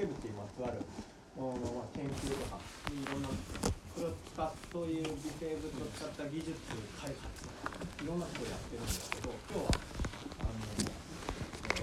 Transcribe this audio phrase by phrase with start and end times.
[0.00, 0.80] 生物にまつわる
[1.36, 2.56] もの、まあ、研究とか
[2.88, 3.28] いろんな
[3.92, 6.56] それを使っそういう微生物を使った技術
[6.96, 7.44] 開発
[8.00, 9.76] いろんなことをやってるんですけど今日は
[10.40, 11.00] あの、えー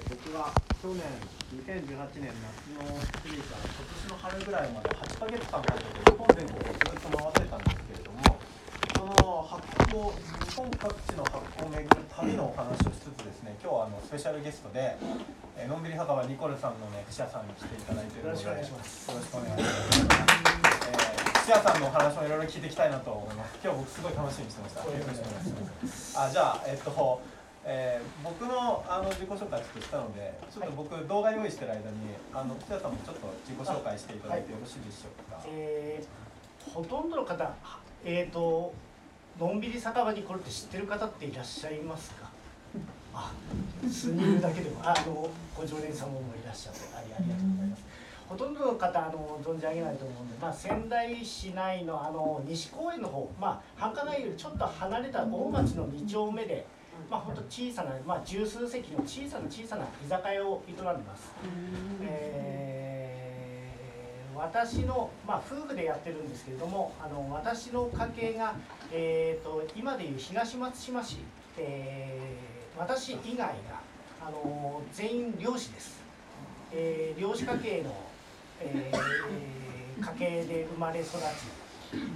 [0.08, 1.04] 僕が去年
[1.68, 1.84] 2018
[2.24, 8.40] 年夏の過ぎから今年の春ぐらいまで8ヶ月間かけて日本全国をずっと回ってたんですけれども
[8.96, 14.96] その発酵日本各地の発酵を巡る旅のお話をしつつですね今日はあのスペシャルゲストで、
[15.58, 20.04] えーのんびり墓場ニコルさんのね記者さんに来ていただいてよろしくお願いしますよろしくお願いします。
[20.04, 23.56] えー記者さんのお話もいろいろ聞いていきたいなと思います。
[23.64, 24.84] 今日僕すごい楽しみにしてました。
[24.84, 26.20] よろしくお願いします。
[26.20, 27.22] あじゃあえっと、
[27.64, 35.40] えー僕のあの自己紹介ちょっとしたので、ちょっと僕動画用意してる間にあの記者さんもちょっと自己紹介していただいてよろしいでしょうか。
[35.48, 37.56] えーほとんどの方、
[38.04, 38.74] えー、と
[39.40, 42.28] のんびり酒場に来るって知ってる方っていらっしゃいますか？
[43.14, 43.32] あ
[43.90, 47.84] 数人いるだけでもああのご常連様もいらっしゃってありありがとうございます
[48.30, 56.66] ほとんどの方あの存じ上げないと思うんで、まあ、仙台市内のあの西公園の方、まあ、繁華街よりちょっと離れた大町の2丁目で、
[57.10, 61.32] まあ、ほんと小さな、まあ、十数席の小さな小さな居酒屋を営んでます。
[62.02, 62.98] えー
[64.38, 68.54] 私の、まあ、夫婦でやってるんですけれどもあの私の家系が、
[68.92, 71.18] えー、と今でいう東松島市、
[71.58, 73.82] えー私以外が
[74.22, 76.00] あの全員漁師です、
[76.72, 77.92] えー漁師家系の、
[78.62, 79.18] えー
[80.00, 81.18] 家系で生まれ育ち、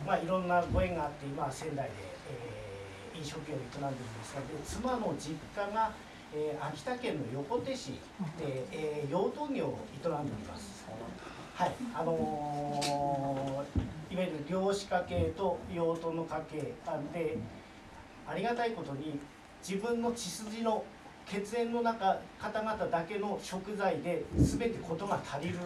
[0.05, 1.91] まあ、いろんなご縁があって今は仙台で、
[2.29, 5.91] えー飲食業を営んでるんですがで妻の実家が、
[6.33, 7.91] えー秋田県の横手市
[8.39, 10.85] で、えー養豚業を営んでおります。
[11.55, 16.57] はい、あのーいわゆる漁師家系と養豚の家系
[17.13, 17.37] で
[18.27, 19.19] ありがたいことに
[19.65, 20.83] 自分の血筋の
[21.25, 25.59] 血縁の中方々だけの食材で全てことが足りる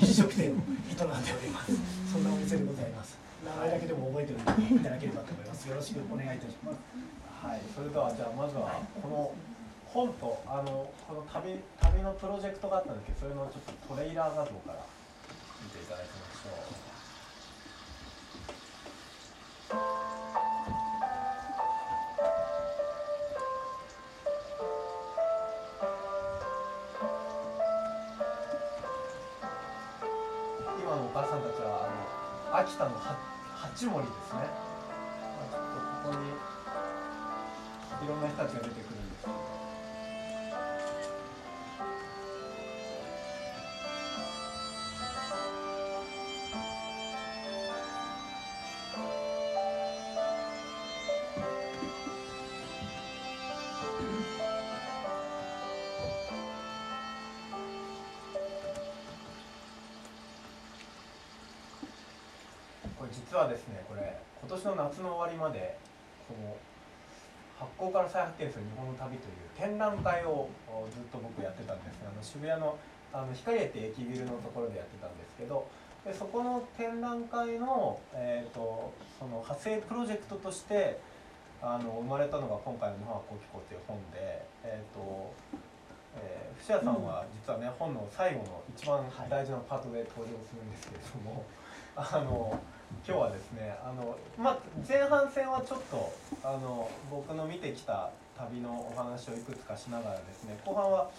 [0.00, 1.06] 飲食店を営んでお
[1.40, 1.72] ります。
[2.12, 3.16] そんなお店でございます。
[3.44, 5.68] 名前だけでも覚えておいていただければと思います。
[5.68, 6.78] よろしくお願いいたします。
[7.42, 9.34] はい、それではじゃあまずはこの
[9.86, 14.86] 本とあのこの旅旅のプロジェクトがあったんですけど、それのちょっとトレーラー画像から
[15.62, 20.03] 見ていただきましょう。
[32.64, 34.40] 秋田の八森ですね。
[34.40, 38.93] まあちょっとここにいろんな人たちが出てくる
[64.54, 65.76] 年の夏の終わりまで
[66.28, 66.54] この
[67.58, 72.78] 発酵から再発見する日本の旅という展覧会をおずっと僕やってたんですがあの渋谷の
[73.14, 75.68] あの光栄って駅ビルのところでやってたんですけど
[76.04, 80.98] でそこの展覧会の,、えー、とその派生プロジェクトとして
[81.62, 85.32] あの生まれたのが今回の「日本発酵機構」という本で、えーと
[86.18, 91.44] えー、伏屋さんは実はね本の最後の一番大事なパートで登場するんですけれども、
[91.94, 92.58] あの
[93.06, 96.12] 今日はですねあの、まあ、前半戦はちょっと
[96.42, 101.10] あの僕の見てきた旅のお話をいくつかしながらですね後半は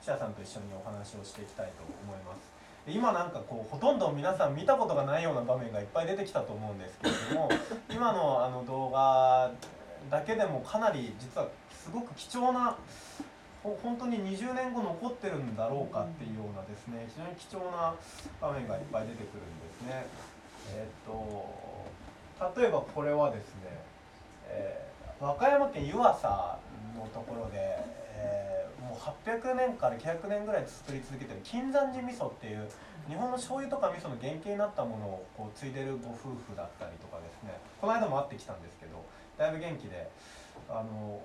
[0.00, 2.54] 記者さんと一緒にお話をしていきたいと思います
[2.86, 7.48] で今なんかこうほとんど皆さん見たことがないような場面がいっぱい出てきたと思うんですけれども
[7.90, 9.50] 今のあの動画
[10.10, 12.76] だけでもかなり実はすごく貴重な
[13.62, 17.94] ほ本当に20年後残ってるんだろうかっていうようなですね非常に貴重な
[18.40, 20.06] 場面がいっぱい出てくるんですね。
[20.70, 23.80] えっと例えばこれはですね、
[24.48, 24.84] えー
[25.20, 26.58] 和歌山県湯浅
[26.98, 27.78] のところで、
[28.18, 32.68] えーもう800年から900年ぐらい作り続けてる金山寺味噌っていう
[33.08, 39.00] 日本の醤油とか味噌の原型になったものをこう継いでるご夫婦だったりとかですねこの間も会ってきたんですけど
[39.38, 40.10] だいぶ元気で
[40.68, 41.20] あの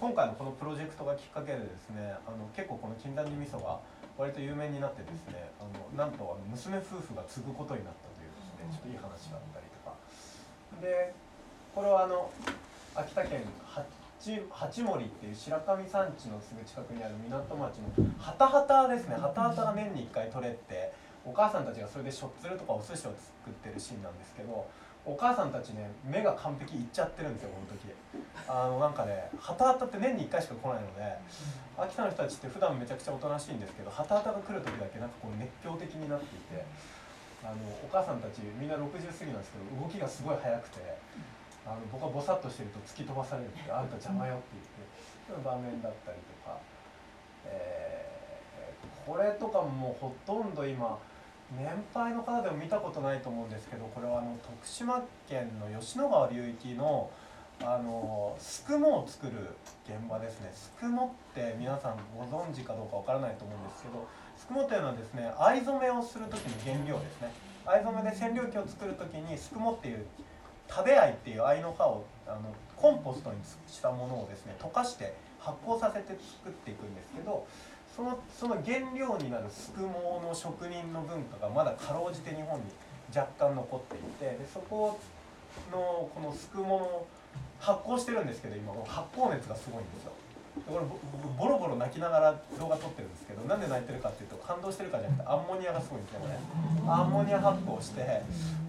[0.00, 3.78] 今回のこのプロジェクトがきっかけでですねあの結構この金山寺味噌が
[4.18, 8.10] 割と有名になってですねあのなんとあの娘夫婦が継ぐことになった
[8.70, 9.94] ちょっといい話があったりとか。
[10.80, 11.14] で
[11.74, 12.30] これはあの
[12.94, 13.84] 秋田県八
[14.50, 19.16] 八森っていう白神山地のすぐ近くにある港町のハタハタですね。
[19.16, 20.92] ハタハタが年に1回取れて
[21.24, 24.66] お母さんたちがそれでしょっつるとかお寿司を作ってるシーンなんですけど
[25.04, 27.92] お母さんたちね目が完璧いっちゃってるんですよこの時。
[28.48, 31.18] あのなんかねハタハタって年に1回しか来ないので
[31.76, 36.64] 秋田の人たちって普段めちゃくちゃおとなしいんですけどハタハタが来る時だけなんかこう熱狂的になっていて
[37.44, 40.80] あのお母さんたちみんな60過ぎなんですけど動きがすごい速くて
[41.66, 44.86] あの僕はボサッとしてると突き飛ばされるってあんた邪魔よって言って
[45.28, 46.58] そういう場面だったりとか、
[47.46, 48.06] えー
[49.06, 50.98] これとかもほとんど今
[51.56, 57.08] 年配の方でも見たことないと思うんですけどこれはあの徳島県の吉野川流域の
[57.62, 59.32] あのすくもを作る
[59.86, 60.50] 現場ですね。
[60.52, 64.06] すくもって皆さんご存知かどうかわからないと思うんですけど
[64.36, 67.32] すくもというのはですね藍染めをする時の原料ですね。
[67.66, 70.06] 藍染めで染料機を作る時にすくもっていう
[70.68, 73.36] 食べ藍っていう藍の葉をあのコンポストに
[73.68, 76.08] したものをですね溶かして発酵させて
[76.42, 77.46] 作っていくんですけど
[77.94, 82.66] そのその原料になるすくもの職人の文化がまだかろうじて日本に
[83.14, 84.98] 若干残っていてでそこ
[85.72, 87.06] のこのすくもの
[87.58, 90.12] 発酵してるんですけど今発酵熱がすごいんですよ。
[90.64, 96.38] これぼ僕ボロボロ泣きながら動画撮ってるんですけどなんで泣いてるかっていうと感動してるかじゃなくてアンモニアがすごいんですよね
[96.88, 98.22] アンモニア発酵して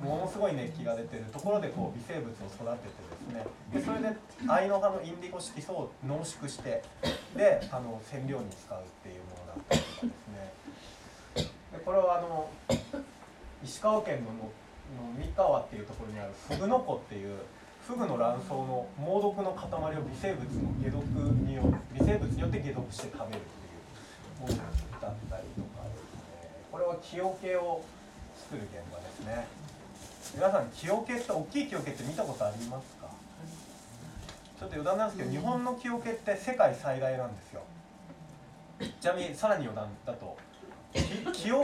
[0.04, 3.46] ものすごい熱気が出てるところでこう微生物を育ててですね。
[3.74, 4.16] でそれで
[4.48, 6.84] 藍の葉のインディゴ色素を濃縮して
[7.36, 10.14] であの染料に使うっていうものだったりとかで
[11.36, 11.52] すね。
[11.72, 12.50] でこれはあの
[13.64, 14.52] 石川県のの
[14.96, 17.40] の三河っていうところにあるフグノコっていう
[17.88, 21.00] フグの卵巣の猛毒の塊を微生物の解毒
[21.48, 21.64] によ
[21.94, 23.80] 微生物によって解毒して食べるってい
[24.40, 24.56] うもの
[25.00, 26.52] だったりとかですね。
[26.70, 27.82] これは木桶を
[28.36, 29.48] 作る現場ですね。
[30.36, 33.08] 皆さん木桶って大きい木桶って見たことありますか？
[34.60, 37.62] ちょっと余談なんですけど日本の木桶って世界最大なんですよ。
[39.00, 40.36] ちなみにさらに余談だと
[41.32, 41.64] 木お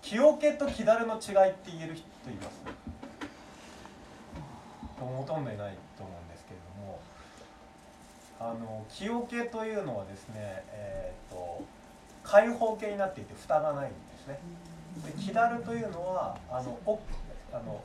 [0.00, 2.62] 木桶と木だるの違いって言える人います？
[5.06, 7.00] ほとんどいないと思うんですけれども
[8.40, 11.62] あの木桶というのはですねえっ、と
[12.22, 14.38] 開放形になっていて蓋がないんですね。
[15.04, 17.00] で木だるというのはあのお
[17.52, 17.82] あの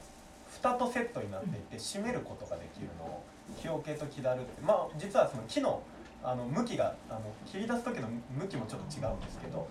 [0.50, 3.24] 蓋とセットになっていて閉めることができるのを
[3.62, 5.82] 木桶と木だるってまあ実はその木の
[6.24, 9.68] あの向きがあの切り出す時の向きもちょっと違うんですけど、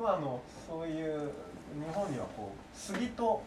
[0.00, 3.42] まあ、あのそういう日本にはこう杉と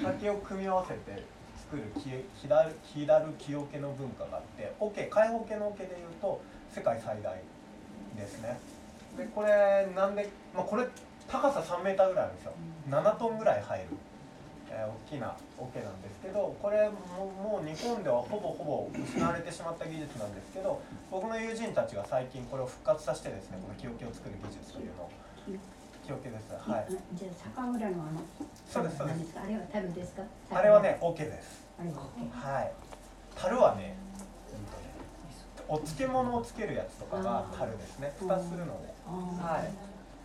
[0.00, 1.24] 竹を組み合わせて
[1.72, 2.10] 作る木
[2.42, 7.34] 木だる木だる木桶の文化があって桶開放系の桶でいうと世界最大
[8.14, 8.60] ですね。
[9.16, 10.86] でこれなんで、まあ、これ
[11.28, 12.52] 高さ3メーターぐらいあるんですよ。
[12.90, 13.86] 7トンぐらい入る、
[14.68, 20.80] えー大きな桶なんですけどこれももう日本ではほぼほぼ失われてしまった技術なんですけど
[21.10, 25.10] 僕の友人たちが最近これを復活させてですねこの木桶を作る技術というのを
[26.06, 26.86] 木桶ですはい。
[27.14, 28.20] じゃあ酒蔵のあの
[28.68, 29.38] そうですそうです。
[29.38, 30.22] あれは樽ですか？
[30.50, 31.62] あれはね桶です。
[31.78, 32.72] あれは OK はい。
[33.36, 33.94] 樽はね
[35.68, 38.12] お漬物をつけるやつとかが樽ですね。
[38.18, 38.92] 蓋するので。
[39.06, 39.70] あはい。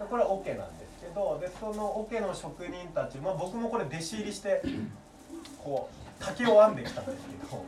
[0.09, 4.61] これは桶なんですけどでその桶の職人たち、まあ、僕もこれ弟子入りして
[5.63, 7.65] こう竹を編んできたんですけど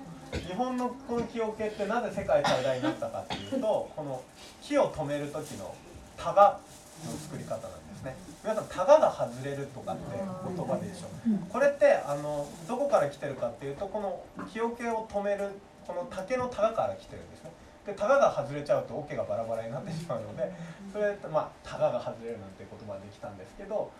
[0.47, 4.21] 日本のこの木桶ってなぜ世界最大になったかっていうとこの
[4.61, 5.73] 木を止める時の
[6.17, 6.59] タガ
[7.03, 8.15] の作り方なんですね。
[8.43, 11.07] 皆さんタガが外れるとかって言葉でしょ
[11.51, 15.49] これってあのどこから来てるかっていうとこの木桶を止める
[15.85, 17.51] この竹のタガから来てるんですね。
[17.85, 20.51] でタガが外れちゃうと桶がバラバラになってしまうので
[20.91, 23.91] それでまあタガが外れるなんて言葉ができたんですけど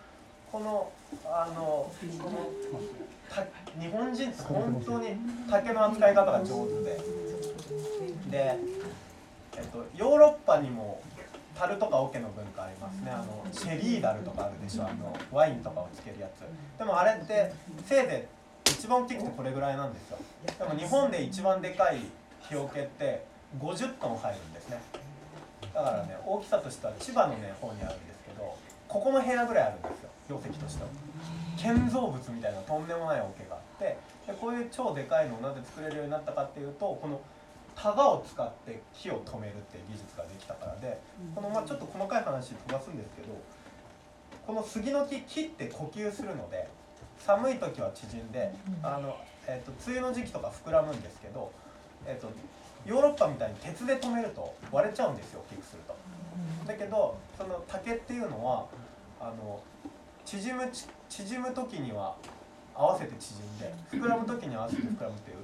[0.52, 0.90] この
[1.24, 1.90] あの
[2.22, 2.50] この
[3.28, 3.42] た
[3.80, 5.16] 日本人って本当に
[5.48, 7.30] 竹の扱い方が上手で。
[8.30, 8.56] で、
[9.56, 11.00] えっと、ヨーロッパにも
[11.60, 13.10] 樽とか桶の文化ありますね。
[13.10, 14.84] あのシェリーダルとかあるでしょ。
[14.84, 16.40] あのワインとかをつけるやつ。
[16.78, 17.52] でもあれって
[17.84, 18.28] せいぜ
[18.66, 20.18] い一番大きくてこれぐらいなんですよ。
[20.58, 22.00] でも日本で一番でかい
[22.48, 23.26] 木桶って
[23.60, 24.80] 50トン入るんですね。
[25.74, 28.56] だからね大きさとしては千葉のね方にあるんですけど
[28.88, 30.10] ここの部屋ぐらいあるんですよ。
[30.30, 30.88] 容積としては。
[31.58, 37.20] 建造物みたいなとんでもない桶があってでこういう超でかいのをなぜ作れるようになったかっていうとこの
[37.80, 41.00] タガを使って木を止めるっていう技術ができたからで
[41.34, 43.28] このまあちょっと細かい話飛ばすんですけど
[44.46, 46.68] この杉の木切って呼吸するので
[47.18, 51.50] 寒い時は縮んであの、えー、と梅雨の時期とか膨らむんですけど、
[52.06, 52.30] えー、と
[52.84, 55.94] ヨーロッパみたいに鉄で止めると割れちゃうんですよ大きくすると。
[56.66, 58.66] だけどその竹っていうのは
[59.20, 59.60] あの
[60.24, 62.14] 縮むち縮む時には
[62.74, 65.36] 合わせて縮んで膨らむ時に合わせて膨らむっていう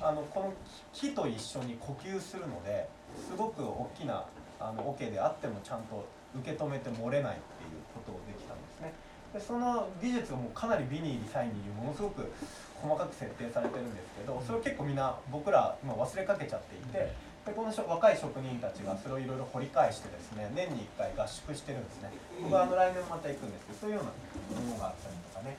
[0.00, 0.52] あのこの
[0.92, 4.24] 木と一緒に呼吸するのですごく大きな
[4.58, 6.04] あの桶であってもちゃんと
[6.38, 8.92] 受け止めて漏れないっていうことをできたんですね。
[9.32, 12.30] でその技術がもうかなりビニーリサイニーにものすごく
[12.76, 17.12] 細かく設定されてるんですけどそれを結構みんな僕ら今忘れかけちゃっていて
[17.46, 22.10] でこの若い職人たちがそれをいろいろ掘り返してですね年に1回合宿してるんですね。
[22.42, 25.56] 僕はあの来年また行くんですけどそういうようなものがあったりとかね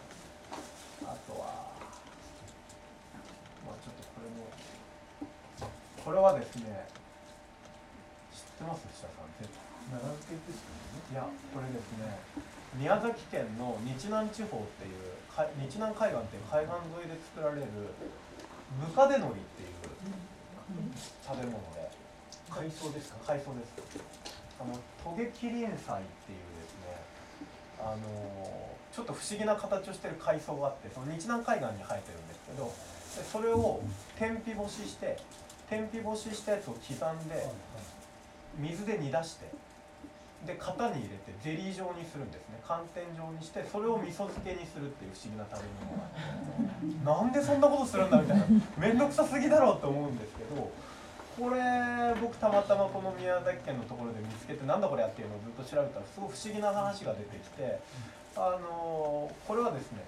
[1.02, 1.74] あとは
[3.66, 4.48] まあちょっとこれも
[6.04, 6.86] これはですね
[8.36, 8.84] 知ってます？
[8.92, 9.64] 下さん絶対。
[9.88, 10.64] 長付けです
[11.12, 12.20] いやこれですね
[12.76, 15.16] 宮崎県の日南地方っていう
[15.60, 17.68] 日南海岸っていう海岸沿いで作られる
[18.80, 19.92] ムカデノリっていう
[21.24, 21.92] 食べ物で
[22.50, 23.36] 海藻ですか？
[23.36, 23.76] 海藻です。
[24.60, 27.00] あのトゲキリンサイっていうですね
[27.80, 28.00] あの
[28.96, 32.72] ちょっと不思議な形をしてる海藻があってその日南海岸に生えてるんですけど
[33.18, 33.82] でそれを
[34.18, 35.18] 天日干しして
[35.74, 37.50] 天日干ししたやつを刻んで
[38.60, 39.50] 水で煮出して
[40.46, 42.60] で型に入れてゼリー状にするんですね。
[42.68, 47.32] 寒天状にしてそれを味噌漬けにするっていう不思議な食べ物があって。
[47.32, 48.46] なんでそんなことするんだみたいな。
[48.76, 50.70] 面倒くさすぎだろうと思うんですけど
[51.40, 51.64] これ
[52.20, 57.80] 僕たまたまこの宮崎県のところで見つけてなんだこれやっていうのをずっと調べたらすごい不思議な話が出てきて
[58.36, 60.04] あのこれはですね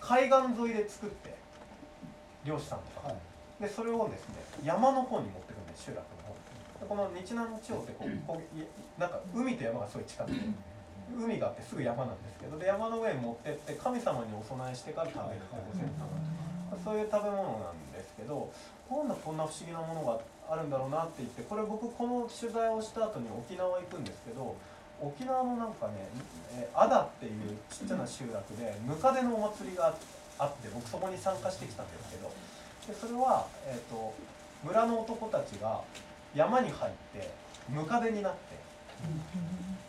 [0.00, 1.36] 海岸沿いで作って
[2.46, 3.12] 漁師さんとか。
[3.12, 3.27] が
[3.60, 8.64] でそれをですね山の方に持ってくるんです集落の方この日南地方ってこうこうい
[8.98, 10.38] なんか海と山がすごい近くて
[11.16, 16.38] 海があってすぐ山なんですけどで山の上に持ってって神様にお供えしてから食べるってご先祖様。
[16.84, 18.52] そういう食べ物なんですけど
[18.90, 20.20] なんだこんな不思議なものが
[20.52, 24.54] あるんだろうなって言ってこれ僕この取材をした後に沖縄行くんですけど
[25.00, 26.08] 沖縄のなんかね
[26.54, 29.94] えーアダっていうちっちゃな集落でムカデのお祭りが
[30.38, 32.30] あって僕そこに参加してきたんですけど
[32.88, 34.14] でそれは、えー、と
[34.64, 35.84] 村の男たちが
[36.34, 37.30] 山に入って
[37.68, 38.56] ムカデになって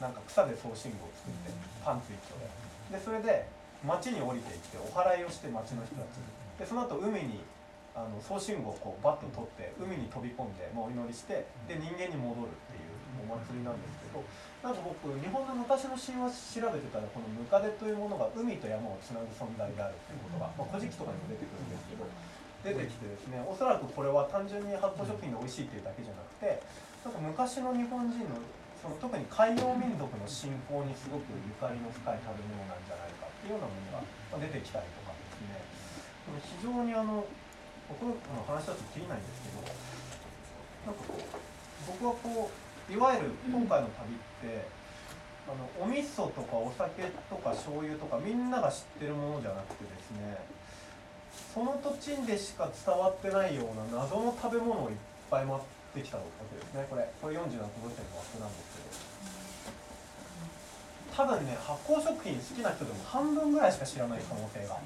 [0.02, 1.52] なんか草で送信号を作って
[1.84, 2.60] パンツ一丁で。
[2.92, 3.48] でそれで
[3.86, 6.20] 町に降りていってお祓いをして町の人たち
[6.60, 7.40] でその後海に
[7.96, 14.24] あの送信号をこうバッと取って海に飛び込んで、まあ、お祈りしてで人間に戻るっていうお祭りなんですけど
[14.60, 22.04] なんか僕日本の昔の神話調べてたらこのムカデというものが海と山をつなぐ存在であるっていうことが、まあ、古事記とかにも出てくるんですけど
[22.64, 26.60] 出てきてですねおそらくこれは単純に発酵食品が美味しいっていうだけじゃなくて
[27.08, 28.36] なんか昔の日本人の
[28.80, 35.60] その特に海洋民族の信仰にすごくゆかりの深い食べ物なんじゃないかっていうようなものが出てきたりとかですね。
[36.24, 37.28] これ非常にあの
[37.92, 38.16] 僕の
[38.48, 39.68] 話だときりないんですけど
[40.88, 41.28] なんかこう
[41.92, 44.64] 僕はこういわゆる今回の旅って
[45.50, 50.38] あのお味噌とかお酒とか醤油とかみんなが知ってるものじゃなくてですね
[51.54, 54.96] その土地でしか伝わってないような謎の食べ物をいっ
[55.30, 56.86] ぱい待ってきたわけですね。
[56.90, 59.10] これこれ47都道府県の枠なんですけど。
[61.20, 64.78] 多分ね発酵食品好きな人でも半分ぐらいしか知らない可能性が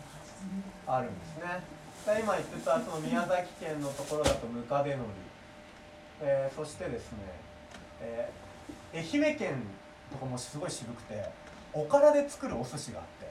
[0.87, 1.61] あるんですね。
[2.05, 5.09] で今言ってたその宮崎県のところだとムカデのり、
[6.21, 7.17] えーそしてですね、
[8.01, 8.43] えー
[8.95, 9.55] 愛媛県
[10.11, 11.25] とかもすごい渋くて
[11.73, 13.22] おからで作るお寿司があって。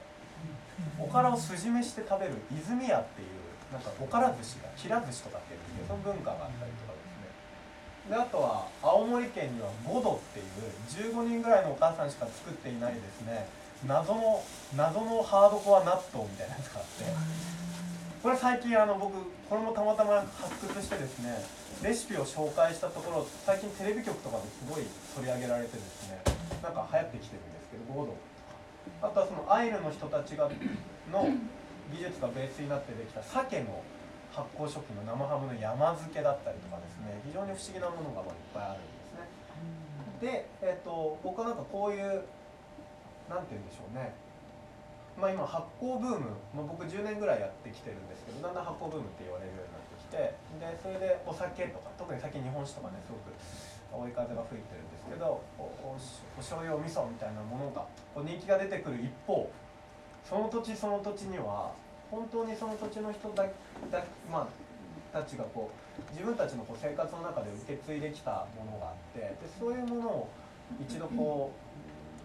[0.99, 6.99] おからを酢締めして食べる泉屋っていうなんかおから寿司が平寿司とかっていうその文化があったりとかで
[8.07, 8.13] すね。
[8.13, 13.47] であとは青森県には五度っていう15人ぐらいのお母さんしか作っていないですね
[13.87, 14.43] 謎の
[14.75, 17.05] 謎のハードコア納豆みたいなやつがあって。
[18.23, 21.43] これ最近あの僕これもたまたま発掘してですね
[21.83, 26.23] レシピを紹介したところ最近テレビ局とかですごい取り上げられてですね
[26.63, 28.15] なんか流行ってきてるんですけど五度。
[29.01, 30.49] あとはそのアイヌの人たちが
[31.11, 31.27] の
[31.91, 33.83] 技術がベースになってできた鮭の
[34.31, 37.21] 発酵食品の生ハムの山漬けだったりとかですね。
[37.25, 39.27] 非常に不思議なものがいっぱいあるんですね。
[40.21, 42.25] で、えっと僕はなんかこういう
[43.29, 44.15] なんて言うんでしょうね。
[45.19, 53.29] まあ今発酵ブーム、まあ、僕10年ぐらいやってきてるんですけどだんだん発酵ブームって言われるようになってきてでそれでお酒とか特に最近日本酒とかねすごく
[53.93, 59.49] 追い風が吹いてるんですけどおおお醤油お味噌みたいなものがこう人気が出てくる一方
[60.23, 61.71] その土地その土地には
[62.09, 63.43] 本当にその土地の人だ
[63.91, 70.29] だ、まあ、たちがこう自分たちのこう生活の中で受け継いできたものがあってでそういうものを
[70.81, 71.73] 一度こう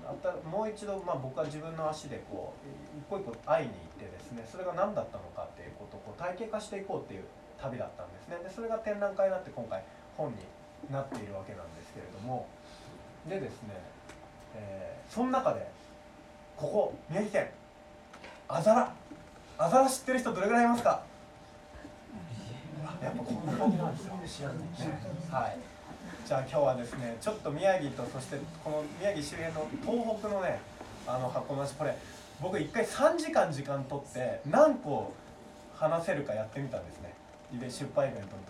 [0.08, 7.24] あたもう一度、まあ、僕は自分の足でこう一個一個会いに行ってですねそれが何だったのかっていうことをこう体系化していこうっていう
[7.60, 8.38] 旅だったんですね。
[8.42, 9.82] でそれが展覧会になって今回
[10.16, 10.36] 本に
[10.90, 12.46] なっているわけなんですけれども。
[13.28, 13.74] でですね、
[14.56, 15.66] えーその中で
[16.56, 17.48] ここ宮城県
[18.46, 18.92] あざら
[19.56, 21.02] あざら知ってる人どれぐらいいますか？
[23.02, 24.50] やっぱこんな感じなんですよ。
[25.30, 25.58] はい。
[26.26, 30.60] じゃあ今日はですね、ちょっと宮城とそしてこの宮城周辺の東北のね、
[31.06, 31.96] あの箱なしこれ
[32.40, 35.12] 僕一回3時間時間取って何個
[35.74, 37.14] 話せるかやってみたんですね。
[37.54, 38.47] イベ出版イベントの時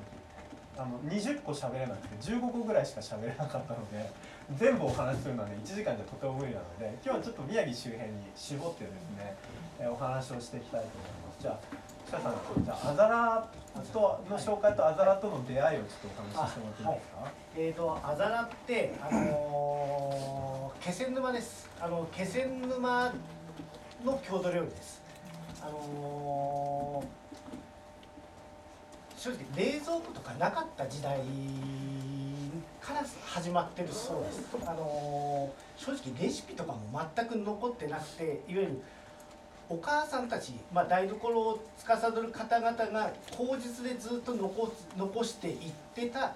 [0.79, 4.09] あの20個喋れなくて15個ぐらいしか喋れなかったので
[4.57, 9.35] 全部お話しするのはね1時間じゃとても無理なので今日はちょっと宮城周辺に絞ってですね、
[9.81, 11.43] えーお話をしていきたいと思います。
[11.43, 11.59] じゃあ
[12.07, 13.49] 記者さんじゃあアザラ
[13.93, 21.69] との紹介とアザラとの出会いをちょっとお話ししてもらっていいですか、えー、とあざらって、あのー気仙沼です。
[21.81, 23.13] あの気仙沼
[24.05, 25.03] の郷土料理です。
[25.61, 25.73] あの
[29.19, 31.19] 正直冷蔵庫とかなかった時代
[32.81, 34.43] から始まってるそうです。
[34.65, 36.81] あのー正直レシピとかも
[37.17, 38.83] 全く残ってなくていわゆる
[39.69, 45.57] お母さんたち、まあ、台所を司る方々が口実でずっと残残していっ
[45.95, 46.35] てた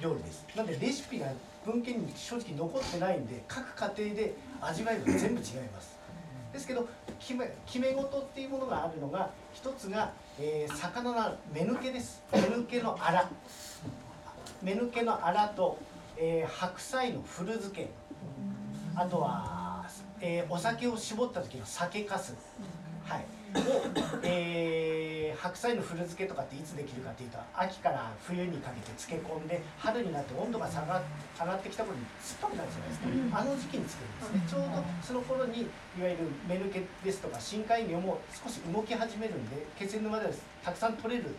[0.00, 0.46] 料理です。
[0.54, 1.26] なのでレシピが
[1.64, 5.97] 文献に正直残ってないんで各家庭で味わいが全部違います。
[6.52, 6.88] ですけど
[7.18, 12.22] 決め決め事っていうものがあるのが一つが、えー魚の目抜けです。
[12.32, 13.28] 目抜けのあら
[14.62, 15.78] 目抜けのあらと、
[16.16, 17.90] えー白菜の古漬け。
[18.94, 19.84] あとは、
[20.20, 22.34] えーお酒を絞った時の酒かす、
[23.04, 23.24] はい、
[24.22, 31.00] えー白菜の古漬けとかっていつできるかっていうと秋から冬にかけて漬け込んで春になって温度が下が
[31.38, 34.50] 上がってきた頃に酸っぱくなるじゃないですか、あの時期に作るんですね。
[34.50, 35.64] ちょうどその頃にい
[36.02, 40.32] わゆる目抜けですとか深海魚も少し動き始めるんで気仙沼では
[40.64, 41.38] たくさん取れるんで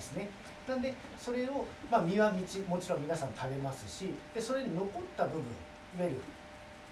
[0.00, 0.30] すね。
[0.66, 6.22] なんでそれを、まあ、身はみちもちろん皆さん食べますしでそれに残った部分いわゆる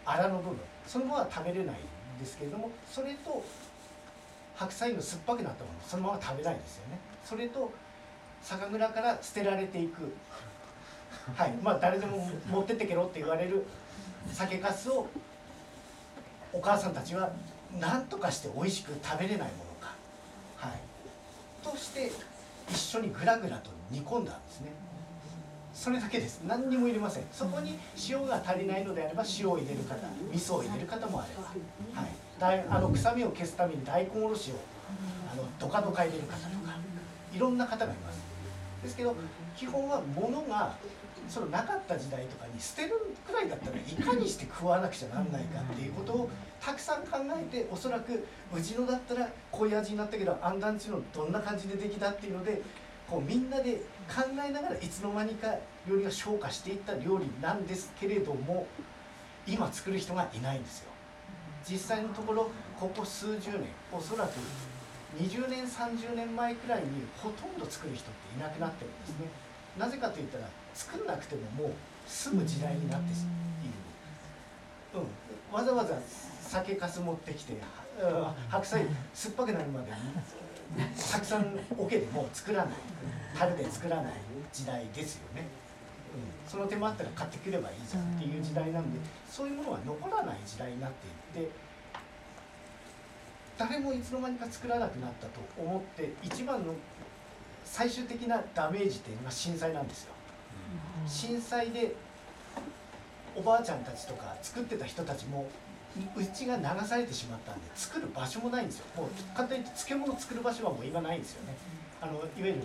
[0.05, 3.45] アラの部分そのままは食べれないんですけれどもそれと
[4.57, 6.99] 白菜の酸っぱくなったものそのまま食べないですよね。
[7.23, 7.71] それと
[8.43, 10.15] 酒蔵から捨てられていく。
[11.37, 11.53] はい。
[11.63, 13.67] まあ誰でも持ってってけろって言われる
[14.33, 15.09] 酒粕を
[16.53, 17.31] お母さんたちは
[17.79, 19.95] 何とかして美味しく食べれないものか。
[20.57, 20.81] はい。
[21.63, 22.11] として
[22.71, 24.73] 一緒にグラグラと煮込んだんですね。
[25.75, 26.41] それだけです。
[26.45, 27.25] 何にも入れません。
[27.31, 29.97] そこに塩が足りないのであれば塩を入れる方
[30.33, 31.43] 味噌を入れる方もあれば、
[32.01, 34.55] はいあの臭みを消すために大根おろしを
[35.33, 36.77] あのドカドカ入れる方とか
[37.35, 38.20] いろんな方がいます。
[38.83, 39.16] ですけど
[39.57, 40.75] 基本は物が
[41.29, 42.92] そのなかった時代とかに捨てる
[43.27, 52.62] くらいだったらいかにして食わなくちゃなんないかっていうことをたくさん考えておそらくうちのだったらこういう味になったけどあんたんちのどんな感じでできたっていうので
[53.09, 53.77] こうみんなで
[54.09, 55.53] 考えながらいつの間にか
[55.88, 58.66] 料理が昇華していった料理なんですけれども
[59.46, 60.90] 今作る人がいないんですよ。
[61.68, 64.38] 実際のところここ数十年おそらく
[65.18, 69.26] 20年30年前くらいにほとんど作る人っていなくなってるんですね。
[69.79, 71.72] なぜかといったら作んなくてももう
[72.07, 73.20] 済む時代になっている、
[74.94, 75.94] うん、わざわざ
[76.42, 77.55] 酒かす持ってきて、
[78.48, 79.96] 白菜酸っぱくなるまでに
[81.11, 82.74] たくさん桶でもう作らない。
[83.37, 84.12] 樽で作らない
[84.50, 85.46] 時代ですよね、
[86.46, 89.00] その手間あったら買ってくればいいじゃんっていう時代なんで
[89.31, 90.90] そういうものは残らない時代になっ
[91.33, 91.50] ていって
[93.59, 96.74] 誰もいつの間にか作らなくなったと思って一番の
[97.64, 100.12] 最終的なダメージっていうのが震災なんですよ。
[101.07, 101.94] 震災で
[103.35, 105.46] おばあちゃんたちとか作ってた人たちも
[106.16, 108.87] ううちが流されてしまったんで作る場所もないんですよ。
[108.96, 111.55] もう簡単に言って漬物作る場所はもう今ないんですよね。
[112.00, 112.62] あのいわゆる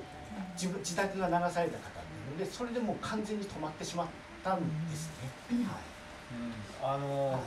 [0.56, 2.01] 自分自宅が流された方
[2.38, 4.08] でそれでもう完全に止まってしまっ
[4.44, 5.10] たんです
[5.52, 6.96] ね、はい。
[6.96, 7.42] あのはい。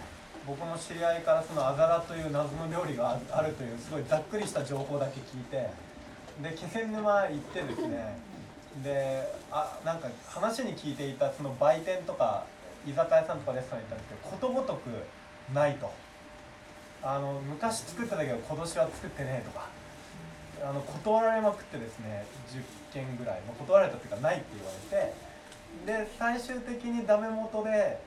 [0.46, 5.70] 僕の知り合いからそのあざらという謎の料理があるというすごいざっくりした情報だけ聞いて
[6.42, 8.18] で気仙沼行ってですね
[8.82, 12.44] であなんか話に聞いていたその売店とか
[12.86, 15.90] 居酒屋さんとかレストラン行ったんですけどことごとくないと。
[17.02, 19.68] あの昔作ってたけど今年は作ってねえとか。
[20.62, 22.62] あの断られまくってですね10
[22.94, 27.98] 件ぐらい、まあ、断られたっていうかないって言われてで最終的にダメ元で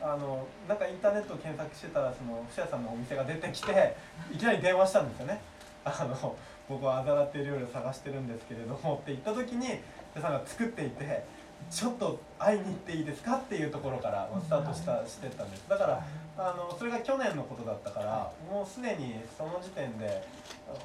[0.00, 3.96] あのなんかインターネットを検索してたらその布屋さんのお店が出てきて
[4.32, 5.40] いきなり電話したんですよね。
[5.84, 6.36] あの
[6.68, 9.66] 僕はあざらって料理を探してるんですけれどもって言った時に
[10.14, 11.24] 布屋さんが作っていて
[11.70, 15.68] ちょっと会いに行っていいですかっていうところからまあスタートしたしてったんです。
[15.68, 16.04] だから
[16.38, 20.26] あのそれが去年のことだったからもうすでにその時点で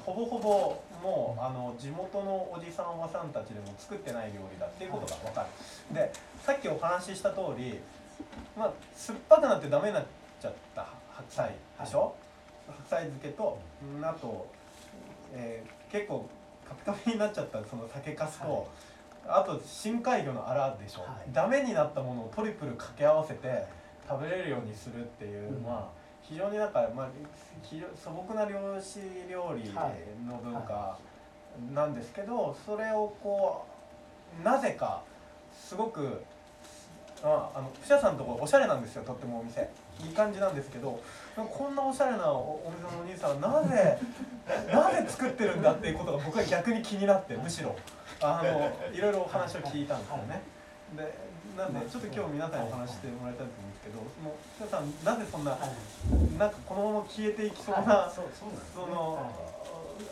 [0.04, 5.46] ほぼほぼもうあの地元のおじさんおばさんたちでも作ってない料理だっていうことが分か
[5.90, 5.94] る。
[5.94, 6.12] で
[6.42, 7.80] さっきお話しした通り
[8.56, 10.04] まあ酸っぱくなってダメになっ
[10.40, 12.14] ちゃった白菜でしょ、
[12.66, 13.58] 白菜漬けと
[13.98, 14.46] うんあと、
[15.34, 16.28] えー結構
[16.68, 18.64] カピカピになっちゃったその酒かすと、はい
[19.28, 21.32] あと深海魚のアラでしょ、はい。
[21.32, 23.66] ダメになったものをトリプル掛け合わせて
[24.08, 25.62] 食べれるようにするっていう、うん。
[25.62, 27.08] まあ非常になんか、まあ、
[27.94, 28.98] 素朴な漁師
[29.30, 29.70] 料理
[30.26, 30.98] の文化
[31.72, 33.64] なんですけど、それをこ
[34.40, 35.02] うなぜか
[35.56, 36.24] すごく
[37.22, 39.70] ああの富士さんのところおしゃれなんですよとってもお店。
[40.04, 41.00] いい感じなんですけど
[41.34, 43.98] こんなおしゃれなおお店のお兄さんはなぜ
[44.70, 47.74] なぜ作ってるんだっていうことが僕は逆に気になってむしろ
[48.20, 50.42] あのいろいろお話を聞いたんですよね。
[50.96, 51.14] で
[51.56, 56.38] なんでちょっと今日皆さんにお話ししてもらいたいと思うんですけどもう富士さんなぜそんなはい。
[56.38, 58.12] なんかこのまま消えていきそうなはい。
[58.12, 59.24] そのはい。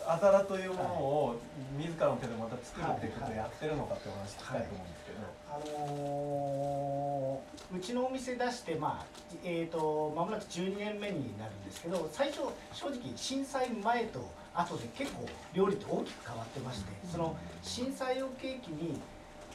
[0.07, 1.35] あざらというものを
[1.77, 5.17] 自らの手でまた作るっていうことをやってるのかってお話聞きたいと思うんですけど。
[5.49, 9.05] あのーうちのお店出してまあ
[9.43, 12.41] えー、と間もなく12年目になるんですけど最初
[12.73, 18.99] 正直震災前と後で結構料理って大きく変わってましてその震災を契機に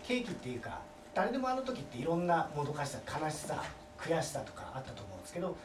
[0.05, 0.81] 契機っていうか
[1.15, 3.63] 誰でもあの時っていろんなもどかしさ悲しさ
[3.99, 5.57] 悔しさとかあったと思うんですけど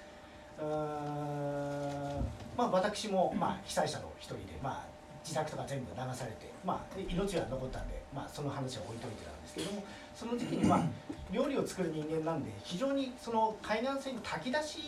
[0.60, 2.26] うーん
[2.58, 9.84] まあ私もまあ被災者の一人でまあ自宅とか全部流されてまあ命は残ったんでまあその話は置いといてなんですけども
[10.16, 10.84] その時期にまあ
[11.32, 14.80] 料理を作る人間なんで非常にその海岸線に炊き出し